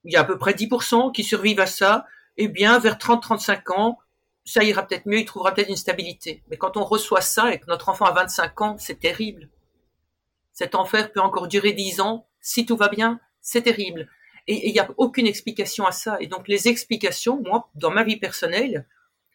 il 0.05 0.13
y 0.13 0.17
a 0.17 0.21
à 0.21 0.25
peu 0.25 0.39
près 0.39 0.53
10% 0.53 1.13
qui 1.13 1.23
survivent 1.23 1.61
à 1.61 1.67
ça, 1.67 2.07
eh 2.37 2.49
bien 2.49 2.79
vers 2.79 2.97
30-35 2.97 3.73
ans, 3.73 3.99
ça 4.45 4.65
ira 4.65 4.87
peut-être 4.87 5.07
mieux, 5.07 5.19
il 5.19 5.25
trouvera 5.25 5.55
peut-être 5.55 5.69
une 5.69 5.77
stabilité. 5.77 6.43
Mais 6.49 6.57
quand 6.57 6.77
on 6.77 6.85
reçoit 6.85 7.21
ça 7.21 7.53
et 7.53 7.59
que 7.59 7.67
notre 7.67 7.89
enfant 7.89 8.07
a 8.07 8.13
25 8.13 8.61
ans, 8.61 8.77
c'est 8.79 8.99
terrible. 8.99 9.49
Cet 10.53 10.75
enfer 10.75 11.13
peut 11.13 11.21
encore 11.21 11.49
durer 11.49 11.73
10 11.73 12.01
ans, 12.01 12.27
si 12.41 12.67
tout 12.67 12.77
va 12.77 12.89
bien, 12.89 13.21
c'est 13.41 13.63
terrible. 13.63 14.09
Et 14.47 14.69
il 14.69 14.73
n'y 14.73 14.81
a 14.81 14.89
aucune 14.97 15.27
explication 15.27 15.87
à 15.87 15.93
ça. 15.93 16.17
Et 16.21 16.27
donc 16.27 16.49
les 16.49 16.69
explications, 16.69 17.41
moi, 17.43 17.71
dans 17.75 17.91
ma 17.91 18.03
vie 18.03 18.17
personnelle, 18.17 18.87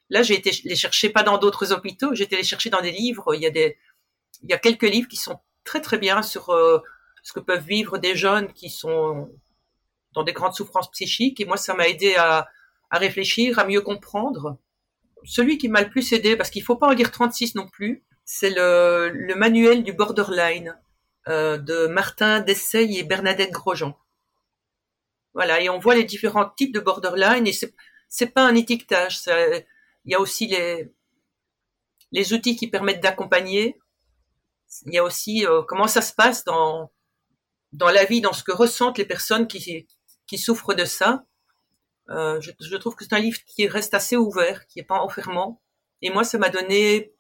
là 0.10 0.22
j'ai 0.24 0.36
été 0.36 0.52
les 0.64 0.76
chercher 0.76 1.10
pas 1.10 1.24
dans 1.24 1.38
d'autres 1.38 1.72
hôpitaux, 1.72 2.14
j'ai 2.14 2.26
été 2.26 2.36
les 2.36 2.44
chercher 2.44 2.70
dans 2.70 2.82
des 2.82 2.92
livres. 2.92 3.34
Il 3.36 3.42
y 3.42 3.46
a 3.46 3.52
des 3.52 3.78
il 4.44 4.50
y 4.50 4.54
a 4.54 4.58
quelques 4.58 4.84
livres 4.84 5.08
qui 5.08 5.18
sont 5.18 5.40
très 5.64 5.82
très 5.82 5.98
bien 5.98 6.22
sur 6.22 6.50
euh, 6.50 6.80
ce 7.24 7.34
que 7.34 7.40
peuvent 7.40 7.66
vivre 7.66 7.98
des 7.98 8.16
jeunes 8.16 8.52
qui 8.54 8.70
sont 8.70 9.32
dans 10.14 10.24
des 10.24 10.34
grandes 10.34 10.54
souffrances 10.54 10.92
psychiques. 10.92 11.42
Et 11.42 11.46
moi, 11.46 11.58
ça 11.58 11.74
m'a 11.74 11.88
aidé 11.88 12.16
à, 12.16 12.48
à, 12.90 12.98
réfléchir, 12.98 13.60
à 13.60 13.66
mieux 13.66 13.82
comprendre. 13.82 14.58
Celui 15.24 15.58
qui 15.58 15.70
m'a 15.70 15.82
le 15.82 15.90
plus 15.90 16.14
aidé, 16.14 16.36
parce 16.36 16.50
qu'il 16.50 16.64
faut 16.64 16.76
pas 16.76 16.88
en 16.88 16.94
dire 16.94 17.12
36 17.12 17.56
non 17.56 17.68
plus, 17.68 18.04
c'est 18.26 18.50
le, 18.50 19.10
le, 19.14 19.36
manuel 19.36 19.84
du 19.84 19.94
borderline 19.94 20.78
euh, 21.28 21.58
de 21.58 21.88
Martin 21.88 22.40
Dessay 22.42 22.94
et 22.94 23.04
Bernadette 23.04 23.52
Grosjean. 23.52 23.98
Voilà, 25.34 25.62
et 25.62 25.70
on 25.70 25.80
voit 25.80 25.96
les 25.96 26.04
différents 26.04 26.50
types 26.50 26.74
de 26.74 26.80
borderline, 26.80 27.48
et 27.48 27.54
c'est 27.54 27.74
c'est 28.08 28.28
pas 28.28 28.44
un 28.44 28.56
étiquetage. 28.56 29.22
Il 30.06 30.12
y 30.12 30.16
a 30.16 30.20
aussi 30.20 30.48
les 30.48 30.92
les 32.12 32.34
outils 32.34 32.56
qui 32.56 32.68
permettent 32.70 33.02
d'accompagner 33.02 33.78
il 34.86 34.94
y 34.94 34.98
a 34.98 35.04
aussi 35.04 35.46
euh, 35.46 35.62
comment 35.64 35.88
ça 35.88 36.02
se 36.02 36.14
passe 36.14 36.44
dans 36.44 36.92
dans 37.74 37.90
la 37.90 38.06
vie, 38.06 38.22
dans 38.22 38.34
ce 38.34 38.44
que 38.44 38.52
ressentent 38.52 38.98
les 38.98 39.06
personnes 39.06 39.48
qui 39.48 39.88
qui 40.28 40.38
souffrent 40.38 40.74
de 40.74 40.86
ça. 40.86 41.26
Euh, 42.10 42.40
je, 42.42 42.52
je, 42.60 42.76
trouve 42.78 42.96
que 42.96 43.04
c'est 43.04 43.14
un 43.14 43.20
livre 43.20 43.40
qui 43.46 43.68
reste 43.68 43.94
assez 43.94 44.16
ouvert, 44.18 44.68
qui 44.68 44.80
est 44.80 44.84
pas 44.84 45.00
enfermant. 45.00 45.62
Et 46.02 46.10
moi, 46.10 46.24
ça 46.24 46.38
m'a 46.38 46.50
donné 46.50 47.14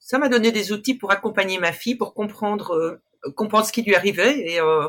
ça 0.00 0.18
m'a 0.18 0.28
donné 0.28 0.52
des 0.52 0.72
outils 0.72 0.94
pour 0.94 1.10
accompagner 1.12 1.58
ma 1.58 1.72
fille, 1.72 1.94
pour 1.96 2.14
comprendre 2.14 2.74
euh, 2.74 3.02
comprendre 3.36 3.66
ce 3.66 3.72
qui 3.72 3.82
lui 3.82 3.94
arrivait 3.94 4.38
et 4.38 4.60
euh, 4.60 4.88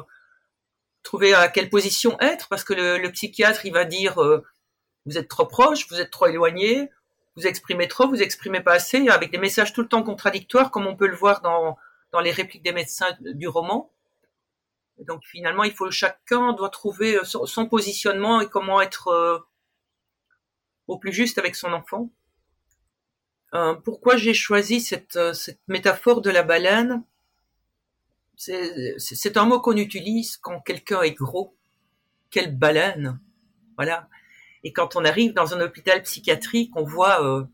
trouver 1.03 1.33
à 1.33 1.47
quelle 1.47 1.69
position 1.69 2.17
être, 2.19 2.49
parce 2.49 2.63
que 2.63 2.73
le, 2.73 2.97
le 2.97 3.11
psychiatre, 3.11 3.65
il 3.65 3.73
va 3.73 3.85
dire 3.85 4.15
vous 5.05 5.17
êtes 5.17 5.27
trop 5.29 5.45
proche, 5.45 5.87
vous 5.89 6.01
êtes 6.01 6.11
trop 6.11 6.27
éloigné, 6.27 6.89
vous 7.35 7.47
exprimez 7.47 7.87
trop, 7.87 8.07
vous 8.07 8.21
exprimez 8.21 8.61
pas 8.61 8.73
assez, 8.73 9.07
avec 9.09 9.31
des 9.31 9.37
messages 9.37 9.73
tout 9.73 9.81
le 9.81 9.87
temps 9.87 10.03
contradictoires, 10.03 10.71
comme 10.71 10.87
on 10.87 10.95
peut 10.95 11.07
le 11.07 11.15
voir 11.15 11.41
dans 11.41 11.77
dans 12.11 12.21
les 12.21 12.31
répliques 12.31 12.63
des 12.63 12.71
médecins 12.71 13.15
du 13.21 13.47
roman. 13.47 13.91
Donc 15.03 15.25
finalement, 15.25 15.63
il 15.63 15.73
faut 15.73 15.91
chacun 15.91 16.53
doit 16.53 16.69
trouver 16.69 17.17
euh, 17.17 17.23
son, 17.23 17.67
positionnement 17.67 18.41
et 18.41 18.47
comment 18.47 18.81
être 18.81 19.09
euh, 19.09 19.39
au 20.87 20.97
plus 20.97 21.11
juste 21.11 21.37
avec 21.37 21.55
son 21.55 21.73
enfant. 21.73 22.09
Euh, 23.53 23.73
pourquoi 23.75 24.17
j'ai 24.17 24.33
choisi 24.33 24.81
cette, 24.81 25.19
cette 25.33 25.59
métaphore 25.67 26.21
de 26.21 26.29
la 26.29 26.43
baleine? 26.43 27.03
C'est 28.37 29.37
un 29.37 29.45
mot 29.45 29.61
qu'on 29.61 29.77
utilise 29.77 30.37
quand 30.37 30.59
quelqu'un 30.59 31.01
est 31.03 31.13
gros. 31.13 31.55
Quelle 32.31 32.57
baleine 32.57 33.19
Voilà. 33.77 34.09
Et 34.63 34.73
quand 34.73 34.95
on 34.95 35.05
arrive 35.05 35.33
dans 35.33 35.53
un 35.53 35.61
hôpital 35.61 36.01
psychiatrique, 36.01 36.71
on 36.75 36.83
voit 36.83 37.45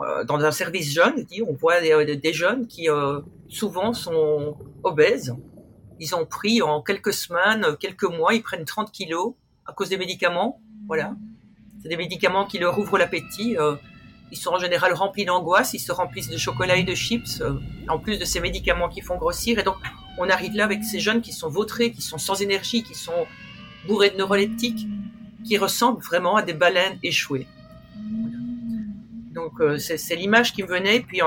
euh, 0.00 0.24
dans 0.24 0.44
un 0.44 0.50
service 0.50 0.92
jeune, 0.92 1.24
on 1.46 1.52
voit 1.52 1.80
des, 1.80 1.92
euh, 1.92 2.32
jeunes 2.32 2.66
qui 2.66 2.90
euh, 2.90 3.20
souvent 3.48 3.92
sont 3.92 4.56
obèses. 4.82 5.36
Ils 6.00 6.14
ont 6.14 6.26
pris 6.26 6.62
en 6.62 6.82
quelques 6.82 7.12
semaines, 7.12 7.76
quelques 7.78 8.04
mois, 8.04 8.34
ils 8.34 8.42
prennent 8.42 8.64
30 8.64 8.90
kilos 8.90 9.34
à 9.66 9.72
cause 9.72 9.88
des 9.88 9.96
médicaments. 9.96 10.60
Voilà. 10.86 11.14
C'est 11.82 11.88
des 11.88 11.96
médicaments 11.96 12.46
qui 12.46 12.58
leur 12.58 12.78
ouvrent 12.78 12.98
l'appétit. 12.98 13.56
ils 14.30 14.36
sont 14.36 14.50
en 14.50 14.58
général 14.58 14.92
remplis 14.92 15.24
d'angoisse, 15.24 15.74
ils 15.74 15.78
se 15.78 15.92
remplissent 15.92 16.30
de 16.30 16.36
chocolat 16.36 16.76
et 16.76 16.82
de 16.82 16.94
chips, 16.94 17.42
en 17.88 17.98
plus 17.98 18.18
de 18.18 18.24
ces 18.24 18.40
médicaments 18.40 18.88
qui 18.88 19.00
font 19.02 19.16
grossir. 19.16 19.58
Et 19.58 19.62
donc, 19.62 19.76
on 20.18 20.28
arrive 20.28 20.54
là 20.54 20.64
avec 20.64 20.82
ces 20.84 21.00
jeunes 21.00 21.20
qui 21.20 21.32
sont 21.32 21.48
vautrés, 21.48 21.92
qui 21.92 22.02
sont 22.02 22.18
sans 22.18 22.40
énergie, 22.40 22.82
qui 22.82 22.94
sont 22.94 23.26
bourrés 23.86 24.10
de 24.10 24.16
neuroleptiques, 24.16 24.86
qui 25.44 25.58
ressemblent 25.58 26.02
vraiment 26.02 26.36
à 26.36 26.42
des 26.42 26.54
baleines 26.54 26.98
échouées. 27.02 27.46
Donc 29.34 29.60
euh, 29.60 29.78
c'est 29.78 30.16
l'image 30.16 30.52
qui 30.52 30.62
me 30.62 30.68
venait. 30.68 31.00
Puis 31.00 31.20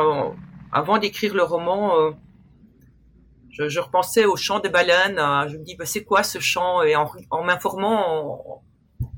avant 0.71 0.97
d'écrire 0.97 1.33
le 1.33 1.43
roman, 1.43 2.15
euh, 3.60 3.70
je, 3.70 3.80
repensais 3.80 4.26
au 4.26 4.36
chant 4.36 4.60
des 4.60 4.70
baleines. 4.70 5.18
je 5.50 5.58
me 5.58 5.64
dis, 5.64 5.76
bah, 5.76 5.86
c'est 5.86 6.04
quoi 6.04 6.24
ce 6.24 6.40
chant? 6.40 6.82
Et 6.84 6.96
en, 6.96 7.10
m'informant, 7.44 8.64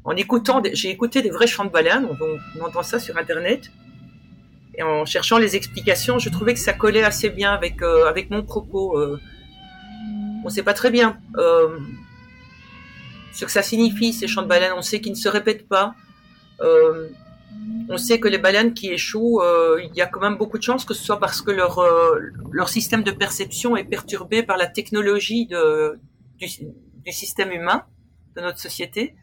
en, 0.03 0.15
écoutant, 0.15 0.61
j'ai 0.73 0.89
écouté 0.89 1.21
des 1.21 1.29
vrais 1.29 1.47
chants 1.47 1.65
de 1.65 1.69
baleines. 1.69 2.07
On, 2.59 2.65
entend 2.65 2.83
ça 2.83 2.99
sur 2.99 3.17
Internet. 3.17 3.71
Et 4.75 4.83
en 4.83 5.05
cherchant 5.05 5.37
les 5.37 5.55
explications, 5.55 6.19
je 6.19 6.29
trouvais 6.29 6.53
que 6.53 6.59
ça 6.59 6.73
collait 6.73 7.03
assez 7.03 7.29
bien 7.29 7.51
avec 7.51 7.81
euh, 7.81 8.07
avec 8.07 8.29
mon 8.29 8.43
propos. 8.43 8.97
on 8.97 10.45
ne 10.45 10.49
sait 10.49 10.63
pas 10.63 10.73
très 10.73 10.89
bien 10.89 11.17
ce 13.33 13.45
que 13.45 13.51
ça 13.51 13.61
signifie 13.61 14.13
ces 14.13 14.27
chants 14.27 14.41
de 14.41 14.47
baleines. 14.47 14.73
On 14.75 14.81
sait 14.81 15.01
qu'ils 15.01 15.13
ne 15.13 15.17
se 15.17 15.29
répètent 15.29 15.67
pas. 15.67 15.95
On 17.89 17.97
sait 17.97 18.19
que 18.19 18.27
les 18.27 18.37
baleines 18.37 18.73
qui 18.73 18.89
échouent, 18.89 19.41
euh, 19.41 19.81
il 19.83 19.95
y 19.95 20.01
a 20.01 20.05
quand 20.05 20.21
même 20.21 20.37
beaucoup 20.37 20.57
de 20.57 20.63
chances 20.63 20.85
que 20.85 20.93
ce 20.93 21.03
soit 21.03 21.19
parce 21.19 21.41
que 21.41 21.51
leur 21.51 21.79
euh, 21.79 22.19
leur 22.51 22.69
système 22.69 23.03
de 23.03 23.11
perception 23.11 23.75
est 23.75 23.83
perturbé 23.83 24.43
par 24.43 24.57
la 24.57 24.67
technologie 24.67 25.47
de, 25.47 25.99
du, 26.37 26.47
du 27.05 27.11
système 27.11 27.51
humain 27.51 27.85
de 28.35 28.41
notre 28.41 28.59
société. 28.59 29.15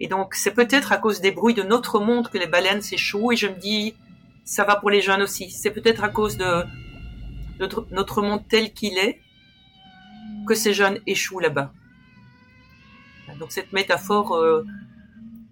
Et 0.00 0.08
donc 0.08 0.34
c'est 0.34 0.52
peut-être 0.52 0.92
à 0.92 0.98
cause 0.98 1.20
des 1.20 1.30
bruits 1.30 1.54
de 1.54 1.62
notre 1.62 2.00
monde 2.00 2.28
que 2.28 2.38
les 2.38 2.46
baleines 2.46 2.82
s'échouent. 2.82 3.32
Et 3.32 3.36
je 3.36 3.46
me 3.46 3.56
dis, 3.56 3.94
ça 4.44 4.64
va 4.64 4.76
pour 4.76 4.90
les 4.90 5.00
jeunes 5.00 5.22
aussi. 5.22 5.50
C'est 5.50 5.70
peut-être 5.70 6.02
à 6.02 6.08
cause 6.08 6.36
de 6.36 6.64
notre, 7.60 8.22
monde 8.22 8.42
tel 8.48 8.72
qu'il 8.72 8.98
est 8.98 9.20
que 10.46 10.54
ces 10.54 10.72
jeunes 10.72 10.98
échouent 11.06 11.40
là-bas. 11.40 11.72
Donc 13.38 13.52
cette 13.52 13.72
métaphore, 13.72 14.34
euh, 14.34 14.64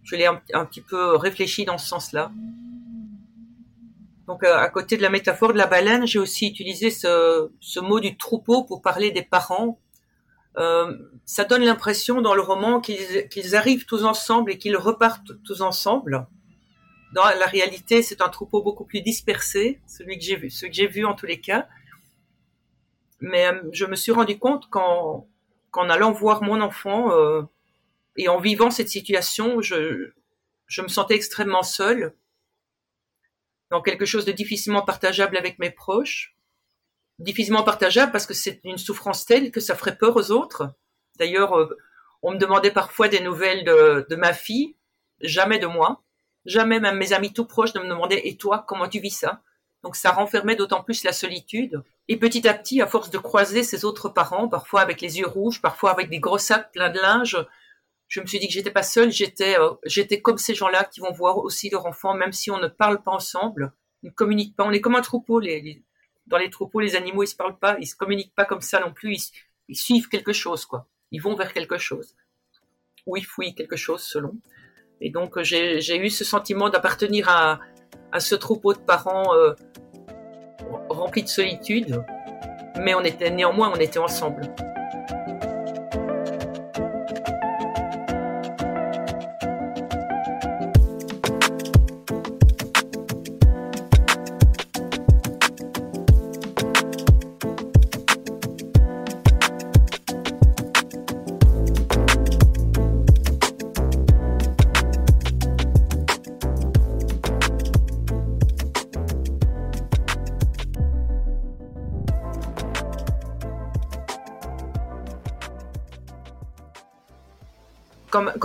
je 0.08 0.16
l'ai 0.16 0.24
un, 0.26 0.64
petit 0.64 0.80
peu 0.80 1.16
réfléchi 1.16 1.66
dans 1.66 1.76
ce 1.76 1.86
sens-là. 1.86 2.32
Donc 4.26 4.42
euh, 4.42 4.56
à 4.56 4.68
côté 4.68 4.96
de 4.96 5.02
la 5.02 5.10
métaphore 5.10 5.52
de 5.52 5.58
la 5.58 5.66
baleine, 5.66 6.06
j'ai 6.06 6.18
aussi 6.18 6.48
utilisé 6.48 6.90
ce, 6.90 7.80
mot 7.80 8.00
du 8.00 8.16
troupeau 8.16 8.64
pour 8.64 8.80
parler 8.80 9.10
des 9.10 9.22
parents. 9.22 9.78
Euh, 10.56 10.96
ça 11.26 11.44
donne 11.44 11.62
l'impression 11.62 12.22
dans 12.22 12.34
le 12.34 12.40
roman 12.40 12.80
qu'ils 12.80 13.54
arrivent 13.54 13.84
tous 13.84 14.04
ensemble 14.04 14.52
et 14.52 14.58
qu'ils 14.58 14.78
repartent 14.78 15.42
tous 15.44 15.60
ensemble. 15.60 16.26
Dans 17.14 17.24
la 17.24 17.46
réalité, 17.46 18.02
c'est 18.02 18.22
un 18.22 18.28
troupeau 18.28 18.62
beaucoup 18.62 18.84
plus 18.84 19.02
dispersé, 19.02 19.80
celui 19.86 20.18
que 20.18 20.24
j'ai 20.24 20.36
vu, 20.36 20.50
ce 20.50 20.66
que 20.66 20.72
j'ai 20.72 20.86
vu 20.86 21.04
en 21.04 21.14
tous 21.14 21.26
les 21.26 21.40
cas. 21.40 21.68
Mais 23.20 23.46
euh, 23.46 23.60
je 23.72 23.84
me 23.84 23.94
suis 23.94 24.12
rendu 24.12 24.38
compte 24.38 24.70
qu'en 24.70 25.26
allant 25.74 26.12
voir 26.12 26.42
mon 26.42 26.62
enfant 26.62 27.10
et 28.18 28.28
en 28.28 28.38
vivant 28.38 28.70
cette 28.70 28.88
situation, 28.88 29.62
je, 29.62 30.10
me 30.82 30.88
sentais 30.88 31.14
extrêmement 31.14 31.62
seule, 31.62 32.14
dans 33.70 33.80
quelque 33.80 34.06
chose 34.06 34.24
de 34.24 34.32
difficilement 34.32 34.82
partageable 34.82 35.36
avec 35.36 35.58
mes 35.58 35.70
proches. 35.70 36.34
Difficilement 37.20 37.62
partageable 37.62 38.12
parce 38.12 38.26
que 38.26 38.34
c'est 38.34 38.60
une 38.64 38.78
souffrance 38.78 39.24
telle 39.24 39.50
que 39.50 39.60
ça 39.60 39.76
ferait 39.76 39.96
peur 39.96 40.16
aux 40.16 40.30
autres. 40.32 40.74
D'ailleurs, 41.18 41.56
euh, 41.56 41.76
on 42.22 42.32
me 42.32 42.38
demandait 42.38 42.70
parfois 42.72 43.08
des 43.08 43.20
nouvelles 43.20 43.64
de, 43.64 44.06
de 44.08 44.16
ma 44.16 44.32
fille, 44.32 44.76
jamais 45.20 45.58
de 45.58 45.66
moi. 45.66 46.02
Jamais 46.44 46.80
même 46.80 46.96
mes 46.96 47.12
amis 47.12 47.32
tout 47.32 47.44
proches 47.44 47.74
ne 47.74 47.80
me 47.80 47.88
demandaient 47.88 48.26
et 48.26 48.36
toi 48.36 48.64
comment 48.66 48.88
tu 48.88 49.00
vis 49.00 49.10
ça? 49.10 49.42
Donc 49.82 49.96
ça 49.96 50.10
renfermait 50.10 50.56
d'autant 50.56 50.82
plus 50.82 51.04
la 51.04 51.12
solitude. 51.12 51.82
Et 52.08 52.16
petit 52.16 52.48
à 52.48 52.54
petit, 52.54 52.80
à 52.80 52.86
force 52.86 53.10
de 53.10 53.18
croiser 53.18 53.62
ses 53.62 53.84
autres 53.84 54.08
parents, 54.08 54.48
parfois 54.48 54.80
avec 54.80 55.00
les 55.00 55.18
yeux 55.18 55.26
rouges, 55.26 55.60
parfois 55.60 55.90
avec 55.90 56.08
des 56.08 56.20
gros 56.20 56.38
sacs 56.38 56.72
pleins 56.72 56.90
de 56.90 56.98
linge, 56.98 57.36
je 58.08 58.20
me 58.20 58.26
suis 58.26 58.38
dit 58.38 58.48
que 58.48 58.54
j'étais 58.54 58.70
pas 58.70 58.82
seule, 58.82 59.12
j'étais 59.12 59.58
euh, 59.58 59.74
j'étais 59.84 60.20
comme 60.20 60.38
ces 60.38 60.54
gens-là 60.54 60.84
qui 60.84 61.00
vont 61.00 61.12
voir 61.12 61.38
aussi 61.38 61.68
leur 61.68 61.86
enfant, 61.86 62.14
même 62.14 62.32
si 62.32 62.50
on 62.50 62.58
ne 62.58 62.68
parle 62.68 63.02
pas 63.02 63.12
ensemble, 63.12 63.72
on 64.02 64.08
ne 64.08 64.12
communique 64.12 64.56
pas. 64.56 64.64
On 64.64 64.72
est 64.72 64.80
comme 64.80 64.96
un 64.96 65.02
troupeau. 65.02 65.40
Les, 65.40 65.82
dans 66.26 66.38
les 66.38 66.50
troupeaux, 66.50 66.80
les 66.80 66.96
animaux 66.96 67.22
ils 67.22 67.28
se 67.28 67.36
parlent 67.36 67.58
pas, 67.58 67.76
ils 67.78 67.86
se 67.86 67.94
communiquent 67.94 68.34
pas 68.34 68.46
comme 68.46 68.62
ça 68.62 68.80
non 68.80 68.92
plus. 68.92 69.14
Ils, 69.14 69.22
ils 69.68 69.76
suivent 69.76 70.08
quelque 70.08 70.32
chose, 70.32 70.64
quoi. 70.64 70.88
Ils 71.10 71.20
vont 71.20 71.36
vers 71.36 71.52
quelque 71.52 71.78
chose, 71.78 72.16
ou 73.06 73.16
ils 73.16 73.24
fouillent 73.24 73.54
quelque 73.54 73.76
chose 73.76 74.02
selon. 74.02 74.32
Et 75.00 75.10
donc 75.10 75.40
j'ai 75.42 75.96
eu 75.96 76.10
ce 76.10 76.24
sentiment 76.24 76.70
d'appartenir 76.70 77.28
à, 77.28 77.60
à 78.10 78.20
ce 78.20 78.34
troupeau 78.34 78.72
de 78.72 78.78
parents 78.78 79.34
euh, 79.34 79.54
remplis 80.88 81.22
de 81.22 81.28
solitude, 81.28 82.02
mais 82.80 82.94
on 82.94 83.02
était 83.02 83.30
néanmoins 83.30 83.70
on 83.74 83.78
était 83.78 83.98
ensemble. 83.98 84.42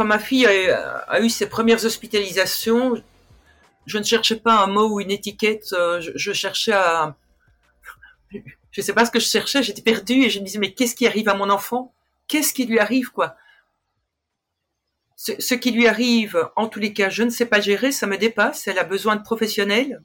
Quand, 0.04 0.08
ma 0.08 0.20
fille 0.20 0.46
a, 0.46 1.22
eu 1.22 1.30
ses 1.30 1.48
premières 1.48 1.86
hospitalisations, 1.86 3.02
je 3.86 3.98
ne 3.98 4.04
cherchais 4.04 4.36
pas 4.36 4.64
un 4.64 4.68
mot 4.68 4.90
ou 4.90 5.02
une 5.02 5.12
étiquette, 5.12 5.72
euh, 5.74 6.02
je, 6.02 6.34
cherchais 6.34 6.74
à... 6.74 7.16
Je 8.32 8.82
ne 8.82 8.84
sais 8.84 8.94
pas 8.94 9.06
ce 9.06 9.12
que 9.12 9.20
je 9.20 9.28
cherchais, 9.28 9.64
j'étais 9.64 9.82
perdue 9.82 10.24
et 10.24 10.30
je 10.30 10.40
me 10.40 10.46
disais, 10.46 10.60
mais 10.60 10.74
qu'est-ce 10.74 10.96
qui 10.96 11.08
arrive 11.08 11.30
à 11.30 11.36
mon 11.36 11.50
enfant? 11.50 11.94
Qu'est-ce 12.28 12.54
qui 12.54 12.66
lui 12.66 12.80
arrive, 12.80 13.12
quoi? 13.12 13.36
Ce, 15.16 15.54
qui 15.54 15.72
lui 15.72 15.88
arrive, 15.88 16.50
en 16.58 16.68
tous 16.68 16.80
les 16.80 16.92
cas, 16.92 17.10
je 17.10 17.24
ne 17.24 17.30
sais 17.30 17.46
pas 17.46 17.62
gérer, 17.62 17.94
ça 17.94 18.08
me 18.08 18.18
dépasse, 18.18 18.68
elle 18.68 18.80
a 18.80 18.84
besoin 18.84 19.16
de 19.16 19.22
professionnels, 19.22 20.04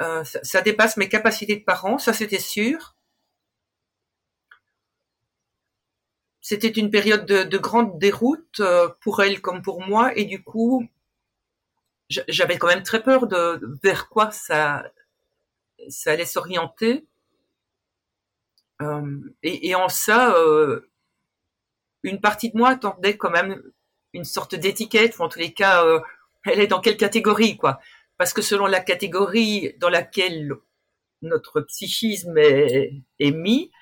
euh, 0.00 0.22
ça 0.22 0.60
dépasse 0.60 0.96
mes 0.96 1.08
capacités 1.08 1.56
de 1.56 1.64
parent, 1.64 1.98
ça 1.98 2.12
c'était 2.12 2.38
sûr. 2.38 2.94
C'était 6.44 6.68
une 6.68 6.90
période 6.90 7.24
de, 7.24 7.58
grande 7.58 7.98
déroute 7.98 8.60
euh, 8.60 8.90
pour 9.00 9.22
elle 9.22 9.40
comme 9.40 9.62
pour 9.62 9.80
moi, 9.80 10.14
et 10.14 10.26
du 10.26 10.44
coup, 10.44 10.86
j'avais 12.10 12.58
quand 12.58 12.66
même 12.66 12.82
très 12.82 13.02
peur 13.02 13.26
de 13.26 13.58
vers 13.82 14.10
quoi 14.10 14.30
ça, 14.30 14.84
ça 15.88 16.12
allait 16.12 16.26
s'orienter. 16.26 17.06
Euh, 18.82 19.20
et, 19.42 19.74
en 19.74 19.88
ça, 19.88 20.34
euh, 20.36 20.90
une 22.02 22.20
partie 22.20 22.50
de 22.50 22.58
moi 22.58 22.68
attendait 22.68 23.16
quand 23.16 23.30
même 23.30 23.62
une 24.12 24.24
sorte 24.24 24.54
d'étiquette, 24.54 25.18
ou 25.18 25.22
en 25.22 25.30
tous 25.30 25.38
les 25.38 25.54
cas, 25.54 25.82
elle 26.44 26.60
est 26.60 26.66
dans 26.66 26.82
quelle 26.82 26.98
catégorie, 26.98 27.56
quoi. 27.56 27.80
Parce 28.18 28.34
que 28.34 28.42
selon 28.42 28.66
la 28.66 28.80
catégorie 28.80 29.72
dans 29.78 29.88
laquelle 29.88 30.52
notre 31.22 31.62
psychisme 31.62 32.36
est, 32.36 32.92
est 33.18 33.30
mis, 33.30 33.72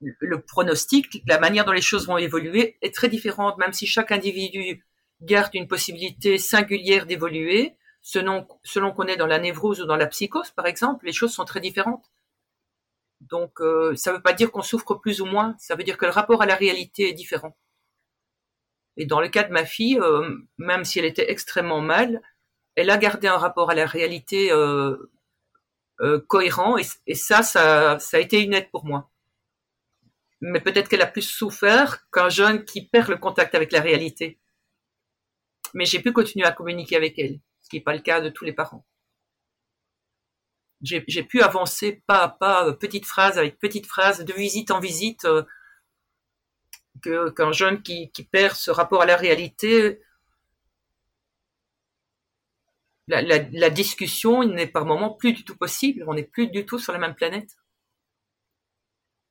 le 0.00 0.40
pronostic, 0.40 1.22
la 1.26 1.38
manière 1.38 1.64
dont 1.64 1.72
les 1.72 1.82
choses 1.82 2.06
vont 2.06 2.18
évoluer 2.18 2.78
est 2.82 2.94
très 2.94 3.08
différente, 3.08 3.58
même 3.58 3.72
si 3.72 3.86
chaque 3.86 4.12
individu 4.12 4.84
garde 5.20 5.54
une 5.54 5.68
possibilité 5.68 6.38
singulière 6.38 7.06
d'évoluer, 7.06 7.76
selon, 8.02 8.46
qu'on 8.94 9.06
est 9.06 9.16
dans 9.16 9.26
la 9.26 9.38
névrose 9.38 9.80
ou 9.80 9.86
dans 9.86 9.96
la 9.96 10.06
psychose, 10.06 10.50
par 10.50 10.66
exemple, 10.66 11.06
les 11.06 11.12
choses 11.12 11.32
sont 11.32 11.44
très 11.44 11.60
différentes. 11.60 12.10
Donc, 13.20 13.60
euh, 13.60 13.94
ça 13.96 14.12
ne 14.12 14.16
veut 14.16 14.22
pas 14.22 14.32
dire 14.32 14.50
qu'on 14.50 14.62
souffre 14.62 14.94
plus 14.94 15.20
ou 15.20 15.26
moins, 15.26 15.54
ça 15.58 15.74
veut 15.74 15.84
dire 15.84 15.98
que 15.98 16.06
le 16.06 16.12
rapport 16.12 16.40
à 16.40 16.46
la 16.46 16.54
réalité 16.54 17.10
est 17.10 17.12
différent. 17.12 17.54
Et 18.96 19.04
dans 19.04 19.20
le 19.20 19.28
cas 19.28 19.42
de 19.42 19.52
ma 19.52 19.66
fille, 19.66 19.98
euh, 20.00 20.38
même 20.56 20.84
si 20.84 20.98
elle 20.98 21.04
était 21.04 21.30
extrêmement 21.30 21.82
mal, 21.82 22.22
elle 22.74 22.88
a 22.88 22.96
gardé 22.96 23.28
un 23.28 23.36
rapport 23.36 23.70
à 23.70 23.74
la 23.74 23.86
réalité 23.86 24.50
euh, 24.50 24.96
cohérent, 26.28 26.78
et, 26.78 26.86
et 27.06 27.14
ça, 27.14 27.42
ça, 27.42 27.98
ça 27.98 28.16
a 28.16 28.20
été 28.20 28.40
une 28.40 28.54
aide 28.54 28.70
pour 28.70 28.86
moi 28.86 29.09
mais 30.40 30.60
peut-être 30.60 30.88
qu'elle 30.88 31.02
a 31.02 31.06
plus 31.06 31.22
souffert 31.22 32.08
qu'un 32.10 32.28
jeune 32.28 32.64
qui 32.64 32.86
perd 32.86 33.08
le 33.08 33.18
contact 33.18 33.54
avec 33.54 33.72
la 33.72 33.80
réalité. 33.80 34.38
Mais 35.74 35.84
j'ai 35.84 36.00
pu 36.00 36.12
continuer 36.12 36.46
à 36.46 36.52
communiquer 36.52 36.96
avec 36.96 37.18
elle, 37.18 37.40
ce 37.60 37.68
qui 37.68 37.76
n'est 37.76 37.82
pas 37.82 37.94
le 37.94 38.00
cas 38.00 38.20
de 38.20 38.30
tous 38.30 38.44
les 38.44 38.52
parents. 38.52 38.86
J'ai 40.82 41.22
pu 41.22 41.42
avancer 41.42 42.02
pas 42.06 42.22
à 42.22 42.28
pas, 42.28 42.66
euh, 42.66 42.72
petite 42.72 43.04
phrase 43.04 43.36
avec 43.36 43.58
petite 43.58 43.86
phrase, 43.86 44.24
de 44.24 44.32
visite 44.32 44.70
en 44.70 44.80
visite, 44.80 45.26
euh, 45.26 45.42
qu'un 47.32 47.52
jeune 47.52 47.82
qui, 47.82 48.10
perd 48.32 48.56
ce 48.56 48.70
rapport 48.70 49.02
à 49.02 49.06
la 49.06 49.16
réalité, 49.16 50.00
la, 53.08 53.20
la, 53.20 53.38
la 53.52 53.70
discussion 53.70 54.42
n'est 54.44 54.66
par 54.66 54.86
moment 54.86 55.10
plus 55.10 55.34
du 55.34 55.44
tout 55.44 55.56
possible, 55.56 56.02
on 56.06 56.14
n'est 56.14 56.24
plus 56.24 56.48
du 56.48 56.64
tout 56.64 56.78
sur 56.78 56.94
la 56.94 56.98
même 56.98 57.14
planète 57.14 57.56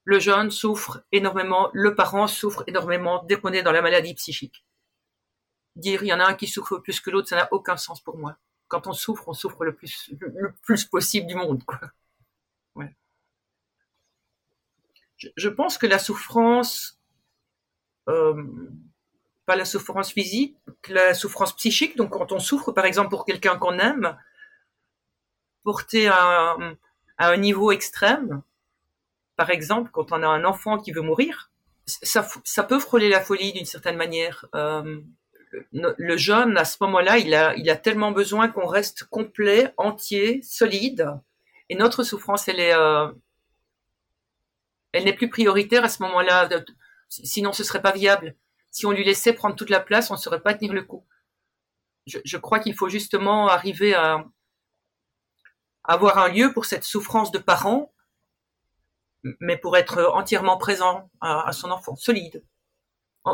le 0.09 0.19
jeune 0.19 0.49
souffre 0.49 1.03
énormément, 1.11 1.69
le 1.71 1.93
parent 1.93 2.25
souffre 2.25 2.63
énormément 2.65 3.23
dès 3.25 3.39
qu'on 3.39 3.53
est 3.53 3.61
dans 3.61 3.71
la 3.71 3.83
maladie 3.83 4.15
psychique. 4.15 4.65
Dire 5.75 6.01
il 6.01 6.07
y 6.07 6.13
en 6.13 6.19
a 6.19 6.25
un 6.25 6.33
qui 6.33 6.47
souffre 6.47 6.79
plus 6.79 6.99
que 6.99 7.11
l'autre, 7.11 7.29
ça 7.29 7.35
n'a 7.35 7.47
aucun 7.51 7.77
sens 7.77 8.01
pour 8.01 8.17
moi. 8.17 8.35
Quand 8.69 8.87
on 8.87 8.93
souffre, 8.93 9.27
on 9.27 9.33
souffre 9.33 9.63
le 9.63 9.75
plus, 9.75 10.11
le 10.19 10.51
plus 10.63 10.85
possible 10.85 11.27
du 11.27 11.35
monde. 11.35 11.61
Je, 15.17 15.49
pense 15.49 15.77
que 15.77 15.85
la 15.85 15.99
souffrance, 15.99 16.97
euh, 18.07 18.41
pas 19.45 19.57
la 19.57 19.65
souffrance 19.65 20.11
physique, 20.11 20.57
la 20.87 21.13
souffrance 21.13 21.55
psychique, 21.55 21.97
donc 21.97 22.11
quand 22.11 22.31
on 22.31 22.39
souffre 22.39 22.71
par 22.71 22.85
exemple 22.85 23.09
pour 23.09 23.25
quelqu'un 23.25 23.57
qu'on 23.59 23.77
aime, 23.77 24.17
porté 25.63 26.07
à 26.07 26.55
un 27.19 27.37
niveau 27.37 27.71
extrême, 27.71 28.41
par 29.39 29.51
exemple, 29.51 29.89
quand 29.93 30.11
on 30.11 30.21
a 30.21 30.27
un 30.27 30.43
enfant 30.43 30.77
qui 30.77 30.91
veut 30.91 30.99
mourir, 30.99 31.49
ça, 31.85 32.63
peut 32.63 32.77
frôler 32.77 33.07
la 33.07 33.21
folie 33.21 33.53
d'une 33.53 33.63
certaine 33.63 33.95
manière. 33.95 34.45
Euh, 34.53 34.99
le, 35.71 36.17
jeune, 36.17 36.57
à 36.57 36.65
ce 36.65 36.75
moment-là, 36.81 37.19
il 37.19 37.33
a, 37.33 37.55
il 37.55 37.69
a 37.69 37.77
tellement 37.77 38.11
besoin 38.11 38.49
qu'on 38.49 38.67
reste 38.67 39.05
complet, 39.05 39.73
entier, 39.77 40.41
solide. 40.43 41.09
Et 41.69 41.75
notre 41.75 42.03
souffrance, 42.03 42.49
elle 42.49 42.59
est, 42.59 42.73
euh, 42.73 43.07
elle 44.91 45.05
n'est 45.05 45.13
plus 45.13 45.29
prioritaire 45.29 45.85
à 45.85 45.89
ce 45.89 46.03
moment-là. 46.03 46.49
Sinon, 47.07 47.53
ce 47.53 47.63
serait 47.63 47.81
pas 47.81 47.93
viable. 47.93 48.35
Si 48.71 48.85
on 48.85 48.91
lui 48.91 49.05
laissait 49.05 49.31
prendre 49.31 49.55
toute 49.55 49.69
la 49.69 49.79
place, 49.79 50.11
on 50.11 50.15
ne 50.15 50.19
saurait 50.19 50.41
pas 50.41 50.53
tenir 50.53 50.73
le 50.73 50.83
coup. 50.83 51.05
je, 52.07 52.37
crois 52.37 52.59
qu'il 52.59 52.75
faut 52.75 52.89
justement 52.89 53.47
arriver 53.47 53.93
à, 53.93 54.25
avoir 55.85 56.17
un 56.17 56.27
lieu 56.27 56.51
pour 56.51 56.65
cette 56.65 56.83
souffrance 56.83 57.31
de 57.31 57.39
parents, 57.39 57.93
mais 59.39 59.57
pour 59.57 59.77
être 59.77 60.11
entièrement 60.13 60.57
présent 60.57 61.09
à, 61.21 61.51
son 61.51 61.71
enfant, 61.71 61.95
solide. 61.95 62.43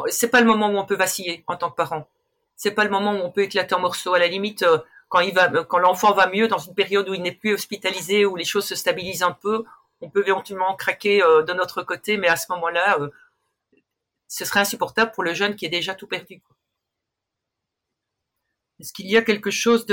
C'est 0.07 0.29
pas 0.29 0.41
le 0.41 0.47
moment 0.47 0.69
où 0.69 0.77
on 0.77 0.85
peut 0.85 0.95
vaciller 0.95 1.43
en 1.47 1.55
tant 1.55 1.69
que 1.69 1.75
parent. 1.75 2.09
C'est 2.55 2.71
pas 2.71 2.83
le 2.83 2.89
moment 2.89 3.11
où 3.11 3.19
on 3.19 3.31
peut 3.31 3.41
éclater 3.41 3.75
en 3.75 3.79
morceaux. 3.79 4.13
À 4.13 4.19
la 4.19 4.27
limite, 4.27 4.63
euh, 4.63 4.79
quand 5.09 5.21
quand 5.67 5.77
l'enfant 5.77 6.13
va 6.13 6.27
mieux, 6.27 6.47
dans 6.47 6.57
une 6.57 6.73
période 6.73 7.07
où 7.07 7.13
il 7.13 7.21
n'est 7.21 7.31
plus 7.31 7.53
hospitalisé, 7.53 8.25
où 8.25 8.35
les 8.35 8.45
choses 8.45 8.65
se 8.65 8.75
stabilisent 8.75 9.23
un 9.23 9.31
peu, 9.31 9.63
on 10.01 10.09
peut 10.09 10.23
éventuellement 10.27 10.75
craquer 10.75 11.21
euh, 11.21 11.43
de 11.43 11.53
notre 11.53 11.83
côté, 11.83 12.17
mais 12.17 12.27
à 12.27 12.35
ce 12.35 12.51
moment-là, 12.53 12.99
euh, 12.99 13.09
ce 14.27 14.45
serait 14.45 14.61
insupportable 14.61 15.11
pour 15.11 15.23
le 15.23 15.33
jeune 15.33 15.55
qui 15.55 15.65
est 15.65 15.69
déjà 15.69 15.95
tout 15.95 16.07
perdu. 16.07 16.41
Est-ce 18.79 18.91
qu'il 18.91 19.07
y 19.07 19.15
a 19.15 19.21
quelque 19.21 19.51
chose 19.51 19.85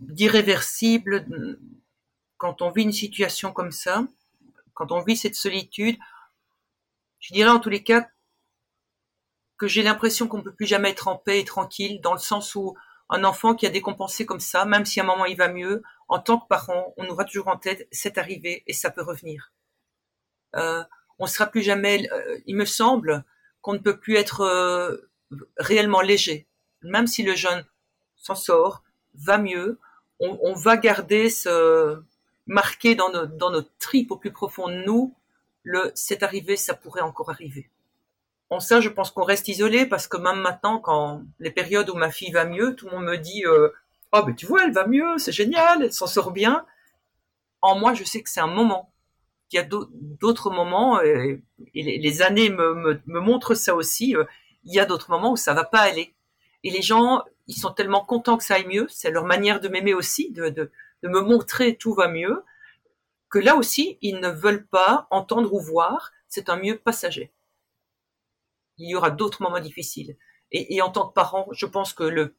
d'irréversible 0.00 1.26
quand 2.36 2.62
on 2.62 2.70
vit 2.70 2.84
une 2.84 2.92
situation 2.92 3.52
comme 3.52 3.72
ça, 3.72 4.04
quand 4.78 4.92
on 4.92 5.02
vit 5.02 5.16
cette 5.16 5.34
solitude 5.34 5.98
Je 7.18 7.34
dirais 7.34 7.50
en 7.50 7.58
tous 7.58 7.68
les 7.68 7.82
cas 7.82 8.08
que 9.58 9.66
j'ai 9.66 9.82
l'impression 9.82 10.28
qu'on 10.28 10.38
ne 10.38 10.42
peut 10.42 10.54
plus 10.54 10.66
jamais 10.66 10.90
être 10.90 11.08
en 11.08 11.16
paix 11.16 11.40
et 11.40 11.44
tranquille, 11.44 12.00
dans 12.00 12.12
le 12.12 12.20
sens 12.20 12.54
où 12.54 12.76
un 13.10 13.24
enfant 13.24 13.56
qui 13.56 13.66
a 13.66 13.70
décompensé 13.70 14.24
comme 14.24 14.38
ça, 14.38 14.64
même 14.64 14.84
si 14.84 15.00
à 15.00 15.02
un 15.02 15.06
moment 15.06 15.24
il 15.24 15.36
va 15.36 15.48
mieux, 15.48 15.82
en 16.06 16.20
tant 16.20 16.38
que 16.38 16.46
parent, 16.46 16.94
on 16.96 17.08
aura 17.08 17.24
toujours 17.24 17.48
en 17.48 17.56
tête, 17.56 17.88
c'est 17.90 18.18
arrivé 18.18 18.62
et 18.68 18.72
ça 18.72 18.90
peut 18.90 19.02
revenir. 19.02 19.52
Euh, 20.54 20.84
on 21.18 21.24
ne 21.24 21.28
sera 21.28 21.46
plus 21.46 21.62
jamais, 21.62 22.08
euh, 22.12 22.38
il 22.46 22.54
me 22.54 22.64
semble, 22.64 23.24
qu'on 23.60 23.72
ne 23.72 23.78
peut 23.78 23.98
plus 23.98 24.14
être 24.14 24.42
euh, 24.42 25.10
réellement 25.56 26.02
léger. 26.02 26.46
Même 26.82 27.08
si 27.08 27.24
le 27.24 27.34
jeune 27.34 27.64
s'en 28.14 28.36
sort, 28.36 28.84
va 29.14 29.38
mieux, 29.38 29.80
on, 30.20 30.54
va 30.54 30.76
garder 30.76 31.30
ce 31.30 32.00
marqué 32.48 32.96
dans, 32.96 33.10
nos, 33.10 33.26
dans 33.26 33.50
notre 33.50 33.70
tripes 33.78 34.10
au 34.10 34.16
plus 34.16 34.32
profond 34.32 34.66
de 34.66 34.82
nous, 34.84 35.14
le 35.62 35.92
c'est 35.94 36.24
arrivé, 36.24 36.56
ça 36.56 36.74
pourrait 36.74 37.02
encore 37.02 37.30
arriver. 37.30 37.70
En 38.50 38.58
ça, 38.58 38.80
je 38.80 38.88
pense 38.88 39.10
qu'on 39.10 39.24
reste 39.24 39.46
isolé 39.48 39.86
parce 39.86 40.08
que 40.08 40.16
même 40.16 40.40
maintenant, 40.40 40.80
quand 40.80 41.22
les 41.38 41.50
périodes 41.50 41.90
où 41.90 41.94
ma 41.94 42.10
fille 42.10 42.32
va 42.32 42.46
mieux, 42.46 42.74
tout 42.74 42.86
le 42.86 42.92
monde 42.96 43.04
me 43.04 43.18
dit 43.18 43.44
oh 43.46 44.22
ben 44.22 44.34
tu 44.34 44.46
vois, 44.46 44.64
elle 44.64 44.72
va 44.72 44.86
mieux, 44.86 45.18
c'est 45.18 45.32
génial, 45.32 45.82
elle 45.82 45.92
s'en 45.92 46.06
sort 46.06 46.32
bien. 46.32 46.64
En 47.60 47.78
moi, 47.78 47.94
je 47.94 48.04
sais 48.04 48.22
que 48.22 48.30
c'est 48.30 48.40
un 48.40 48.46
moment. 48.46 48.92
Il 49.52 49.56
y 49.56 49.58
a 49.58 49.68
d'autres 50.20 50.50
moments 50.50 51.00
et, 51.00 51.42
les, 51.74 52.22
années 52.22 52.50
me, 52.50 53.00
me, 53.06 53.20
montrent 53.20 53.54
ça 53.54 53.74
aussi. 53.74 54.14
Euh, 54.14 54.24
il 54.64 54.74
y 54.74 54.80
a 54.80 54.84
d'autres 54.84 55.10
moments 55.10 55.32
où 55.32 55.36
ça 55.36 55.54
va 55.54 55.64
pas 55.64 55.80
aller. 55.80 56.14
Et 56.64 56.70
les 56.70 56.82
gens, 56.82 57.24
ils 57.46 57.56
sont 57.56 57.72
tellement 57.72 58.04
contents 58.04 58.36
que 58.36 58.44
ça 58.44 58.54
aille 58.54 58.66
mieux. 58.66 58.86
C'est 58.90 59.10
leur 59.10 59.24
manière 59.24 59.60
de 59.60 59.68
m'aimer 59.68 59.94
aussi, 59.94 60.30
de, 60.32 60.70
de 61.02 61.08
me 61.08 61.20
montrer 61.20 61.76
tout 61.76 61.94
va 61.94 62.08
mieux, 62.08 62.44
que 63.30 63.38
là 63.38 63.56
aussi, 63.56 63.98
ils 64.00 64.20
ne 64.20 64.28
veulent 64.28 64.66
pas 64.66 65.06
entendre 65.10 65.52
ou 65.52 65.60
voir. 65.60 66.12
C'est 66.28 66.48
un 66.48 66.56
mieux 66.56 66.78
passager 66.78 67.32
il 68.78 68.88
y 68.88 68.94
aura 68.94 69.10
d'autres 69.10 69.42
moments 69.42 69.60
difficiles. 69.60 70.16
Et, 70.50 70.80
en 70.80 70.90
tant 70.90 71.08
que 71.08 71.12
parent, 71.12 71.46
je 71.52 71.66
pense 71.66 71.92
que 71.92 72.04
le, 72.04 72.34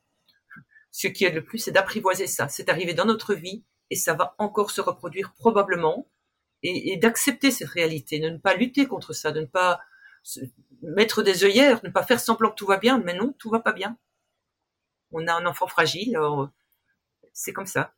ce 0.90 1.08
qui 1.08 1.26
est 1.26 1.32
le 1.32 1.44
plus, 1.44 1.60
c'est 1.60 1.72
d'apprivoiser 1.72 2.26
ça. 2.26 2.50
C'est 2.50 2.70
arrivé 2.70 2.96
dans 2.96 3.06
notre 3.06 3.36
vie 3.36 3.64
et 3.92 3.96
ça 3.96 4.16
va 4.16 4.36
encore 4.40 4.72
se 4.72 4.82
reproduire 4.82 5.34
probablement. 5.34 6.10
Et, 6.64 6.98
d'accepter 6.98 7.52
cette 7.52 7.70
réalité, 7.70 8.20
de 8.20 8.30
ne 8.30 8.38
pas 8.38 8.56
lutter 8.56 8.88
contre 8.88 9.14
ça, 9.14 9.32
de 9.32 9.42
ne 9.42 9.46
pas 9.46 9.80
mettre 10.82 11.22
des 11.22 11.44
œillères, 11.44 11.82
de 11.82 11.88
ne 11.88 11.94
pas 11.94 12.04
faire 12.04 12.20
semblant 12.20 12.50
que 12.50 12.56
tout 12.56 12.66
va 12.66 12.78
bien. 12.78 13.00
Mais 13.00 13.14
non, 13.14 13.34
tout 13.38 13.50
va 13.50 13.60
pas 13.60 13.74
bien. 13.74 13.98
On 15.12 15.28
a 15.28 15.34
un 15.34 15.46
enfant 15.46 15.68
fragile, 15.68 16.20
c'est 17.32 17.54
comme 17.54 17.68
ça. 17.68 17.94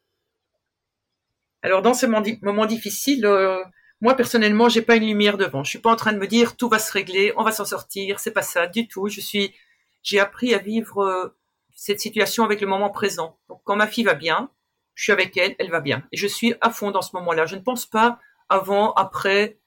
Alors 1.64 1.82
dans 1.82 1.94
ce 1.94 2.06
moment 2.06 2.66
difficile, 2.66 3.26
euh, 3.26 3.64
moi, 4.02 4.16
personnellement, 4.16 4.68
j'ai 4.68 4.82
pas 4.82 4.96
une 4.96 5.06
lumière 5.06 5.38
devant. 5.38 5.64
Je 5.64 5.70
suis 5.70 5.80
pas 5.80 5.92
en 5.92 5.96
train 5.96 6.12
de 6.12 6.18
me 6.18 6.28
dire 6.28 6.58
tout 6.58 6.70
va 6.70 6.80
se 6.80 6.92
régler, 6.92 7.34
on 7.38 7.44
va 7.44 7.52
s'en 7.52 7.66
sortir. 7.66 8.20
C'est 8.20 8.32
pas 8.32 8.42
ça 8.42 8.66
du 8.66 8.88
tout. 8.88 9.08
Je 9.08 9.22
suis, 9.22 9.54
j'ai 10.02 10.20
appris 10.20 10.56
à 10.56 10.58
vivre 10.58 11.04
euh, 11.04 11.38
cette 11.76 12.00
situation 12.00 12.44
avec 12.44 12.62
le 12.62 12.68
moment 12.68 12.90
présent. 12.90 13.38
Donc, 13.48 13.62
quand 13.64 13.76
ma 13.76 13.86
fille 13.86 14.04
va 14.04 14.16
bien, 14.16 14.50
je 14.96 15.04
suis 15.04 15.12
avec 15.12 15.38
elle, 15.38 15.56
elle 15.60 15.70
va 15.70 15.82
bien. 15.82 16.04
Et 16.12 16.18
je 16.18 16.26
suis 16.26 16.56
à 16.62 16.72
fond 16.72 16.90
dans 16.90 17.04
ce 17.04 17.16
moment-là. 17.16 17.46
Je 17.46 17.56
ne 17.56 17.62
pense 17.62 17.86
pas 17.86 18.20
avant, 18.50 18.94
après. 18.94 19.60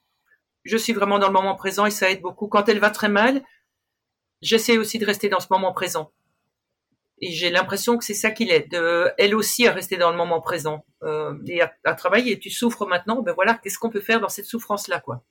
Je 0.65 0.77
suis 0.77 0.95
vraiment 0.95 1.19
dans 1.19 1.29
le 1.29 1.33
moment 1.33 1.55
présent 1.55 1.87
et 1.87 1.91
ça 1.91 2.11
aide 2.11 2.23
beaucoup. 2.23 2.49
Quand 2.49 2.69
elle 2.69 2.81
va 2.81 2.91
très 2.91 3.09
mal, 3.09 3.43
j'essaie 4.43 4.79
aussi 4.79 4.99
de 4.99 5.07
rester 5.07 5.29
dans 5.29 5.41
ce 5.41 5.49
moment 5.51 5.73
présent 5.73 6.11
et 7.25 7.33
j'ai 7.33 7.51
l'impression 7.51 7.97
que 7.97 8.05
c'est 8.05 8.13
ça 8.13 8.31
qui 8.31 8.45
l'aide, 8.45 8.75
elle 9.19 9.35
aussi 9.35 9.67
à 9.67 9.73
rester 9.73 9.97
dans 9.97 10.11
le 10.11 10.17
moment 10.17 10.41
présent 10.41 10.85
euh, 11.03 11.35
et 11.47 11.63
à, 11.63 11.95
travailler. 11.95 12.39
Tu 12.39 12.51
souffres 12.51 12.87
maintenant, 12.87 13.23
ben 13.23 13.33
voilà, 13.33 13.55
qu'est-ce 13.55 13.79
qu'on 13.79 13.91
peut 13.91 14.01
faire 14.01 14.21
dans 14.21 14.29
cette 14.29 14.47
souffrance-là, 14.47 15.01
quoi? 15.01 15.23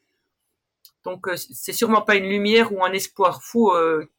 Donc 1.03 1.27
euh, 1.27 1.36
c'est 1.36 1.73
sûrement 1.73 2.01
pas 2.01 2.15
une 2.15 2.27
lumière 2.27 2.73
ou 2.73 2.84
un 2.84 2.93
espoir 2.93 3.43
fou. 3.43 3.71
Euh, 3.71 4.10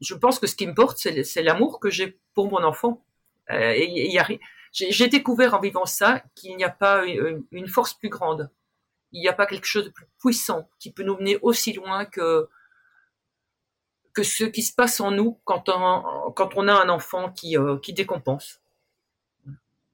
je 0.00 0.14
pense 0.14 0.38
que 0.38 0.46
ce 0.46 0.54
qui 0.54 0.66
me 0.66 0.74
porte, 0.74 0.98
c'est 0.98 1.42
l'amour 1.42 1.80
que 1.80 1.90
j'ai 1.90 2.18
pour 2.34 2.50
mon 2.50 2.62
enfant. 2.62 3.04
Euh, 3.50 3.72
et, 3.74 4.16
j'ai 4.72 5.08
découvert 5.08 5.54
en 5.54 5.60
vivant 5.60 5.84
ça 5.84 6.22
qu'il 6.34 6.56
n'y 6.56 6.64
a 6.64 6.70
pas 6.70 7.04
une, 7.04 7.68
force 7.68 7.94
plus 7.94 8.08
grande. 8.08 8.50
Il 9.12 9.20
n'y 9.20 9.28
a 9.28 9.34
pas 9.34 9.46
quelque 9.46 9.66
chose 9.66 9.84
de 9.84 9.90
plus 9.90 10.06
puissant 10.18 10.68
qui 10.78 10.90
peut 10.90 11.02
nous 11.02 11.16
mener 11.16 11.38
aussi 11.42 11.74
loin 11.74 12.06
que 12.06 12.48
que 14.14 14.22
ce 14.22 14.44
qui 14.44 14.62
se 14.62 14.74
passe 14.74 15.00
en 15.00 15.10
nous 15.10 15.40
quand 15.44 15.68
on, 15.68 16.68
a 16.68 16.72
un 16.72 16.88
enfant 16.88 17.32
qui, 17.32 17.56
euh, 17.56 17.78
décompense. 17.88 18.60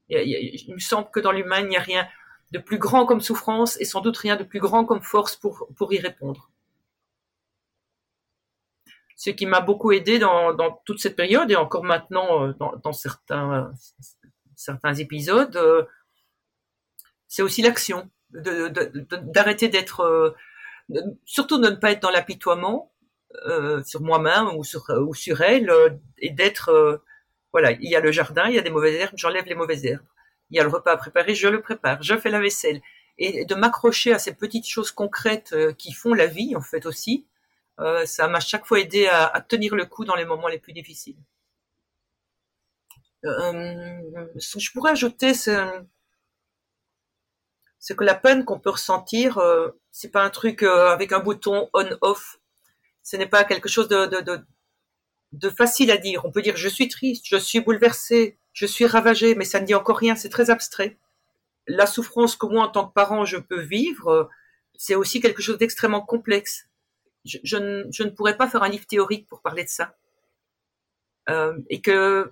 Il, 0.09 0.73
me 0.73 0.79
semble 0.79 1.09
que 1.11 1.19
dans 1.19 1.31
l'humain, 1.31 1.59
il 1.59 1.67
n'y 1.67 1.77
a 1.77 1.81
rien 1.81 2.07
de 2.51 2.59
plus 2.59 2.79
grand 2.79 3.05
comme 3.05 3.21
souffrance 3.21 3.79
et 3.79 3.85
sans 3.85 4.01
doute 4.01 4.17
rien 4.17 4.35
de 4.35 4.43
plus 4.43 4.59
grand 4.59 4.83
comme 4.83 5.01
force 5.01 5.35
pour, 5.35 5.93
y 5.93 5.99
répondre. 5.99 6.49
Ce 9.15 9.29
qui 9.29 9.45
m'a 9.45 9.61
beaucoup 9.61 9.91
aidé 9.91 10.17
dans, 10.17 10.81
toute 10.85 10.99
cette 10.99 11.15
période 11.15 11.51
et 11.51 11.55
encore 11.55 11.83
maintenant 11.83 12.47
euh, 12.47 12.53
dans, 12.83 12.93
certains, 12.93 13.71
épisodes, 14.97 15.55
euh, 15.57 15.83
c'est 17.27 17.43
aussi 17.43 17.61
l'action, 17.61 18.09
d'arrêter 18.31 19.69
d'être, 19.69 20.35
surtout 21.25 21.59
de 21.59 21.69
ne 21.69 21.75
pas 21.75 21.91
être 21.91 22.01
dans 22.01 22.09
l'apitoiement, 22.09 22.91
euh, 23.45 23.83
sur 23.83 24.01
moi-même 24.01 24.47
ou 24.55 24.63
sur, 24.63 24.87
sur 25.13 25.41
elle 25.41 25.69
euh, 25.69 25.91
et 26.17 26.31
d'être 26.31 26.69
euh, 26.69 26.97
voilà 27.51 27.71
il 27.73 27.87
y 27.87 27.95
a 27.95 27.99
le 27.99 28.11
jardin 28.11 28.47
il 28.47 28.55
y 28.55 28.57
a 28.57 28.63
des 28.63 28.71
mauvaises 28.71 28.95
herbes 28.95 29.13
j'enlève 29.17 29.45
les 29.45 29.55
mauvaises 29.55 29.85
herbes. 29.85 30.05
Il 30.49 30.57
y 30.57 30.59
a 30.59 30.63
le 30.63 30.69
repas 30.69 30.93
à 30.93 30.97
préparer 30.97 31.35
je 31.35 31.47
le 31.47 31.61
prépare 31.61 32.01
je 32.01 32.17
fais 32.17 32.29
la 32.29 32.39
vaisselle. 32.39 32.81
Et 33.19 33.45
de 33.45 33.53
m'accrocher 33.53 34.13
à 34.13 34.19
ces 34.19 34.33
petites 34.33 34.67
choses 34.67 34.91
concrètes 34.91 35.55
qui 35.77 35.93
font 35.93 36.13
la 36.13 36.25
vie 36.25 36.55
en 36.55 36.61
fait 36.61 36.85
aussi 36.85 37.27
ça 38.05 38.27
m'a 38.27 38.39
chaque 38.39 38.65
fois 38.65 38.79
aidé 38.79 39.07
à, 39.07 39.39
tenir 39.47 39.75
le 39.75 39.85
coup 39.85 40.05
dans 40.05 40.15
les 40.15 40.25
moments 40.25 40.47
les 40.49 40.59
plus 40.59 40.73
difficiles. 40.73 41.17
Ce 43.23 44.53
que 44.53 44.59
je 44.59 44.71
pourrais 44.71 44.91
ajouter 44.91 45.33
c'est 45.33 45.55
que 47.95 48.03
la 48.03 48.15
peine 48.15 48.43
qu'on 48.43 48.59
peut 48.59 48.71
ressentir, 48.71 49.37
euh, 49.37 49.69
c'est 49.91 50.11
pas 50.11 50.23
un 50.23 50.29
truc 50.29 50.63
avec 50.63 51.13
un 51.13 51.19
bouton 51.19 51.69
on/off 51.73 52.38
ce 53.09 53.17
n'est 53.17 53.25
pas 53.25 53.43
quelque 53.43 53.69
chose 53.69 53.87
de, 53.87 55.49
facile 55.49 55.89
à 55.89 55.97
dire. 55.97 56.25
On 56.25 56.31
peut 56.31 56.43
dire 56.43 56.55
je 56.57 56.69
suis 56.69 56.87
triste, 56.89 57.25
je 57.27 57.37
suis 57.37 57.59
bouleversé, 57.59 58.37
je 58.53 58.67
suis 58.67 58.85
ravagé, 58.85 59.33
mais 59.33 59.45
ça 59.45 59.59
ne 59.59 59.65
dit 59.65 59.73
encore 59.73 59.97
rien, 59.97 60.15
c'est 60.15 60.29
très 60.29 60.51
abstrait. 60.51 60.99
La 61.65 61.87
souffrance 61.87 62.35
que 62.35 62.45
moi, 62.45 62.65
en 62.65 62.67
tant 62.67 62.87
que 62.87 62.93
parent, 62.93 63.25
je 63.25 63.37
peux 63.37 63.61
vivre, 63.61 64.29
c'est 64.77 64.93
aussi 64.93 65.21
quelque 65.21 65.41
chose 65.41 65.57
d'extrêmement 65.57 66.01
complexe. 66.01 66.67
Je, 67.25 67.57
ne, 67.57 68.09
pourrais 68.09 68.37
pas 68.37 68.47
faire 68.47 68.61
un 68.61 68.69
livre 68.69 68.85
théorique 68.85 69.27
pour 69.27 69.41
parler 69.41 69.63
de 69.63 69.69
ça. 69.69 69.97
Euh, 71.29 71.57
et 71.69 71.81
que 71.81 72.31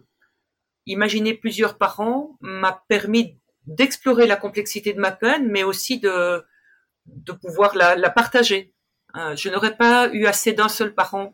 imaginer 0.85 1.33
plusieurs 1.33 1.79
parents 1.79 2.37
m'a 2.39 2.83
permis 2.87 3.39
d'explorer 3.65 4.27
la 4.27 4.35
complexité 4.35 4.93
de 4.93 4.99
ma 4.99 5.11
peine, 5.11 5.49
mais 5.49 5.63
aussi 5.63 5.99
de, 5.99 6.45
pouvoir 7.41 7.75
la 7.75 8.09
partager. 8.11 8.75
Euh, 9.15 9.35
je 9.35 9.49
n'aurais 9.49 9.75
pas 9.75 10.09
eu 10.13 10.25
assez 10.25 10.53
d'un 10.53 10.69
seul 10.69 10.93
parent 10.93 11.33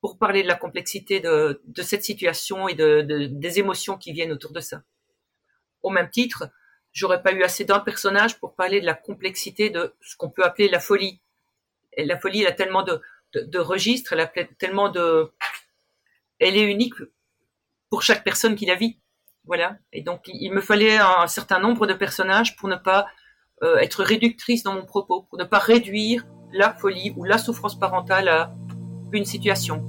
pour 0.00 0.18
parler 0.18 0.42
de 0.42 0.48
la 0.48 0.56
complexité 0.56 1.20
de, 1.20 1.60
cette 1.82 2.02
situation 2.02 2.68
et 2.68 2.74
de, 2.74 3.02
des 3.30 3.58
émotions 3.60 3.96
qui 3.96 4.12
viennent 4.12 4.32
autour 4.32 4.52
de 4.52 4.60
ça. 4.60 4.82
Au 5.82 5.90
même 5.90 6.10
titre, 6.10 6.50
j'aurais 6.92 7.22
pas 7.22 7.32
eu 7.32 7.44
assez 7.44 7.64
d'un 7.64 7.78
personnage 7.78 8.38
pour 8.40 8.54
parler 8.54 8.80
de 8.80 8.86
la 8.86 8.94
complexité 8.94 9.70
de 9.70 9.94
ce 10.00 10.16
qu'on 10.16 10.28
peut 10.28 10.44
appeler 10.44 10.68
la 10.68 10.80
folie. 10.80 11.20
La 11.96 12.18
folie, 12.18 12.42
elle 12.42 12.48
a 12.48 12.52
tellement 12.52 12.82
de, 12.82 13.00
de, 13.34 13.58
registres, 13.58 14.12
elle 14.12 14.20
a 14.20 14.26
tellement 14.26 14.88
de, 14.88 15.32
elle 16.40 16.56
est 16.56 16.68
unique 16.68 16.94
pour 17.88 18.02
chaque 18.02 18.24
personne 18.24 18.56
qui 18.56 18.66
la 18.66 18.74
vit. 18.74 18.98
Voilà. 19.44 19.76
Et 19.92 20.02
donc, 20.02 20.22
il 20.26 20.52
me 20.52 20.60
fallait 20.60 20.98
un 20.98 21.26
certain 21.28 21.60
nombre 21.60 21.86
de 21.86 21.94
personnages 21.94 22.56
pour 22.56 22.68
ne 22.68 22.76
pas 22.76 23.06
euh, 23.62 23.78
être 23.78 24.02
réductrice 24.02 24.62
dans 24.62 24.74
mon 24.74 24.84
propos, 24.84 25.22
pour 25.22 25.38
ne 25.38 25.44
pas 25.44 25.58
réduire 25.58 26.26
la 26.52 26.72
folie 26.72 27.14
ou 27.16 27.24
la 27.24 27.38
souffrance 27.38 27.78
parentale 27.78 28.28
à 28.28 28.54
une 29.12 29.24
situation. 29.24 29.84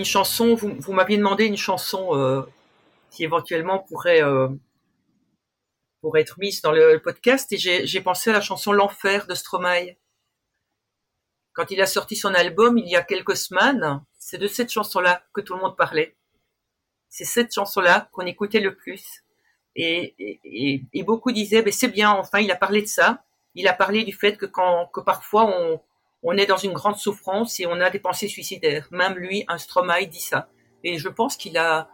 Une 0.00 0.06
chanson, 0.06 0.54
vous, 0.54 0.74
vous 0.78 0.92
m'aviez 0.94 1.18
demandé 1.18 1.44
une 1.44 1.58
chanson 1.58 2.16
euh, 2.16 2.42
qui 3.10 3.22
éventuellement 3.22 3.80
pourrait, 3.80 4.22
euh, 4.22 4.48
pourrait 6.00 6.22
être 6.22 6.38
mise 6.38 6.62
dans 6.62 6.72
le 6.72 6.98
podcast 6.98 7.52
et 7.52 7.58
j'ai 7.58 8.00
pensé 8.00 8.30
à 8.30 8.32
la 8.32 8.40
chanson 8.40 8.72
L'Enfer 8.72 9.26
de 9.26 9.34
Stromae. 9.34 9.96
Quand 11.52 11.70
il 11.70 11.82
a 11.82 11.86
sorti 11.86 12.16
son 12.16 12.32
album 12.32 12.78
il 12.78 12.88
y 12.88 12.96
a 12.96 13.02
quelques 13.02 13.36
semaines, 13.36 14.02
c'est 14.18 14.38
de 14.38 14.48
cette 14.48 14.72
chanson-là 14.72 15.22
que 15.34 15.42
tout 15.42 15.52
le 15.52 15.60
monde 15.60 15.76
parlait. 15.76 16.16
C'est 17.10 17.26
cette 17.26 17.52
chanson-là 17.52 18.08
qu'on 18.12 18.24
écoutait 18.24 18.60
le 18.60 18.74
plus. 18.74 19.22
Et, 19.76 20.14
et, 20.18 20.82
et 20.94 21.02
beaucoup 21.02 21.30
disaient, 21.30 21.60
ben 21.60 21.72
c'est 21.72 21.88
bien, 21.88 22.10
enfin, 22.10 22.38
il 22.38 22.50
a 22.50 22.56
parlé 22.56 22.80
de 22.80 22.86
ça. 22.86 23.22
Il 23.54 23.68
a 23.68 23.74
parlé 23.74 24.04
du 24.04 24.14
fait 24.14 24.38
que 24.38 24.46
quand, 24.46 24.86
que 24.94 25.00
parfois 25.00 25.44
on, 25.44 25.82
on 26.22 26.36
est 26.36 26.46
dans 26.46 26.56
une 26.56 26.72
grande 26.72 26.96
souffrance 26.96 27.60
et 27.60 27.66
on 27.66 27.80
a 27.80 27.90
des 27.90 27.98
pensées 27.98 28.28
suicidaires. 28.28 28.88
Même 28.90 29.14
lui, 29.14 29.44
un 29.48 29.58
Stromae 29.58 30.06
dit 30.06 30.20
ça. 30.20 30.48
Et 30.84 30.98
je 30.98 31.08
pense 31.08 31.36
qu'il 31.36 31.56
a, 31.56 31.88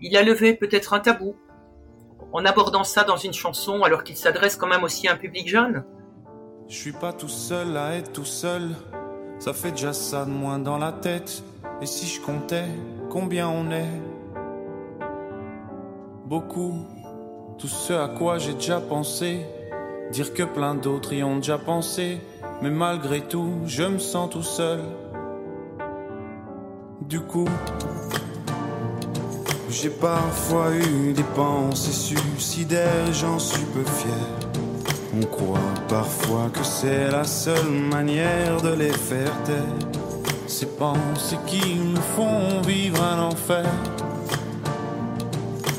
il 0.00 0.16
a 0.16 0.22
levé 0.22 0.54
peut-être 0.54 0.94
un 0.94 1.00
tabou 1.00 1.36
en 2.32 2.44
abordant 2.44 2.84
ça 2.84 3.04
dans 3.04 3.16
une 3.16 3.32
chanson 3.32 3.82
alors 3.82 4.04
qu'il 4.04 4.16
s'adresse 4.16 4.56
quand 4.56 4.66
même 4.66 4.84
aussi 4.84 5.08
à 5.08 5.12
un 5.12 5.16
public 5.16 5.48
jeune. 5.48 5.84
Je 6.68 6.76
suis 6.76 6.92
pas 6.92 7.12
tout 7.12 7.28
seul 7.28 7.76
à 7.76 7.94
être 7.94 8.12
tout 8.12 8.24
seul, 8.24 8.70
ça 9.38 9.52
fait 9.52 9.70
déjà 9.70 9.92
ça 9.92 10.24
de 10.24 10.30
moins 10.30 10.58
dans 10.58 10.78
la 10.78 10.92
tête. 10.92 11.42
Et 11.80 11.86
si 11.86 12.06
je 12.06 12.20
comptais 12.20 12.64
combien 13.10 13.48
on 13.48 13.70
est? 13.70 14.00
Beaucoup, 16.24 16.84
tout 17.58 17.68
ce 17.68 17.92
à 17.92 18.08
quoi 18.08 18.38
j'ai 18.38 18.54
déjà 18.54 18.80
pensé, 18.80 19.46
dire 20.10 20.34
que 20.34 20.42
plein 20.42 20.74
d'autres 20.74 21.12
y 21.12 21.22
ont 21.22 21.36
déjà 21.36 21.58
pensé, 21.58 22.18
mais 22.62 22.70
malgré 22.70 23.20
tout, 23.20 23.60
je 23.66 23.82
me 23.82 23.98
sens 23.98 24.30
tout 24.30 24.42
seul. 24.42 24.80
Du 27.02 27.20
coup, 27.20 27.48
j'ai 29.70 29.90
parfois 29.90 30.72
eu 30.72 31.12
des 31.12 31.22
pensées 31.34 31.92
suicidaires, 31.92 33.12
j'en 33.12 33.38
suis 33.38 33.64
peu 33.66 33.84
fier. 33.84 34.48
On 35.14 35.24
croit 35.26 35.58
parfois 35.88 36.50
que 36.52 36.64
c'est 36.64 37.10
la 37.10 37.24
seule 37.24 37.70
manière 37.70 38.60
de 38.60 38.74
les 38.74 38.92
faire 38.92 39.32
taire. 39.44 39.90
Ces 40.46 40.66
pensées 40.66 41.38
qui 41.46 41.74
me 41.74 42.00
font 42.00 42.60
vivre 42.62 43.02
un 43.02 43.22
enfer. 43.22 43.70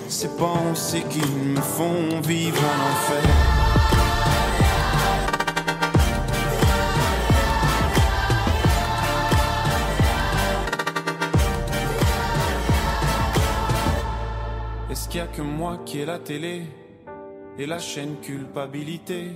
Ces 0.07 0.29
pensées 0.29 1.03
qui 1.09 1.21
me 1.21 1.61
font 1.61 2.21
vivre 2.21 2.57
un 2.57 2.91
enfer. 2.91 3.56
Que 15.33 15.41
moi 15.41 15.77
qui 15.85 15.99
ai 15.99 16.05
la 16.05 16.19
télé 16.19 16.63
et 17.57 17.65
la 17.65 17.79
chaîne 17.79 18.19
culpabilité 18.21 19.31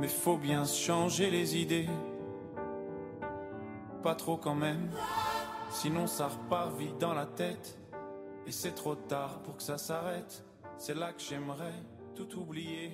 Mais 0.00 0.08
faut 0.08 0.36
bien 0.36 0.64
changer 0.64 1.30
les 1.30 1.56
idées. 1.56 1.88
Pas 4.02 4.14
trop 4.14 4.36
quand 4.36 4.54
même, 4.54 4.90
sinon 5.70 6.06
ça 6.06 6.28
repart 6.28 6.76
vite 6.76 6.98
dans 6.98 7.14
la 7.14 7.26
tête. 7.26 7.78
Et 8.46 8.52
c'est 8.52 8.74
trop 8.74 8.94
tard 8.94 9.40
pour 9.42 9.56
que 9.56 9.62
ça 9.62 9.78
s'arrête. 9.78 10.44
C'est 10.76 10.94
là 10.94 11.12
que 11.12 11.22
j'aimerais 11.22 11.72
tout 12.14 12.38
oublier. 12.38 12.90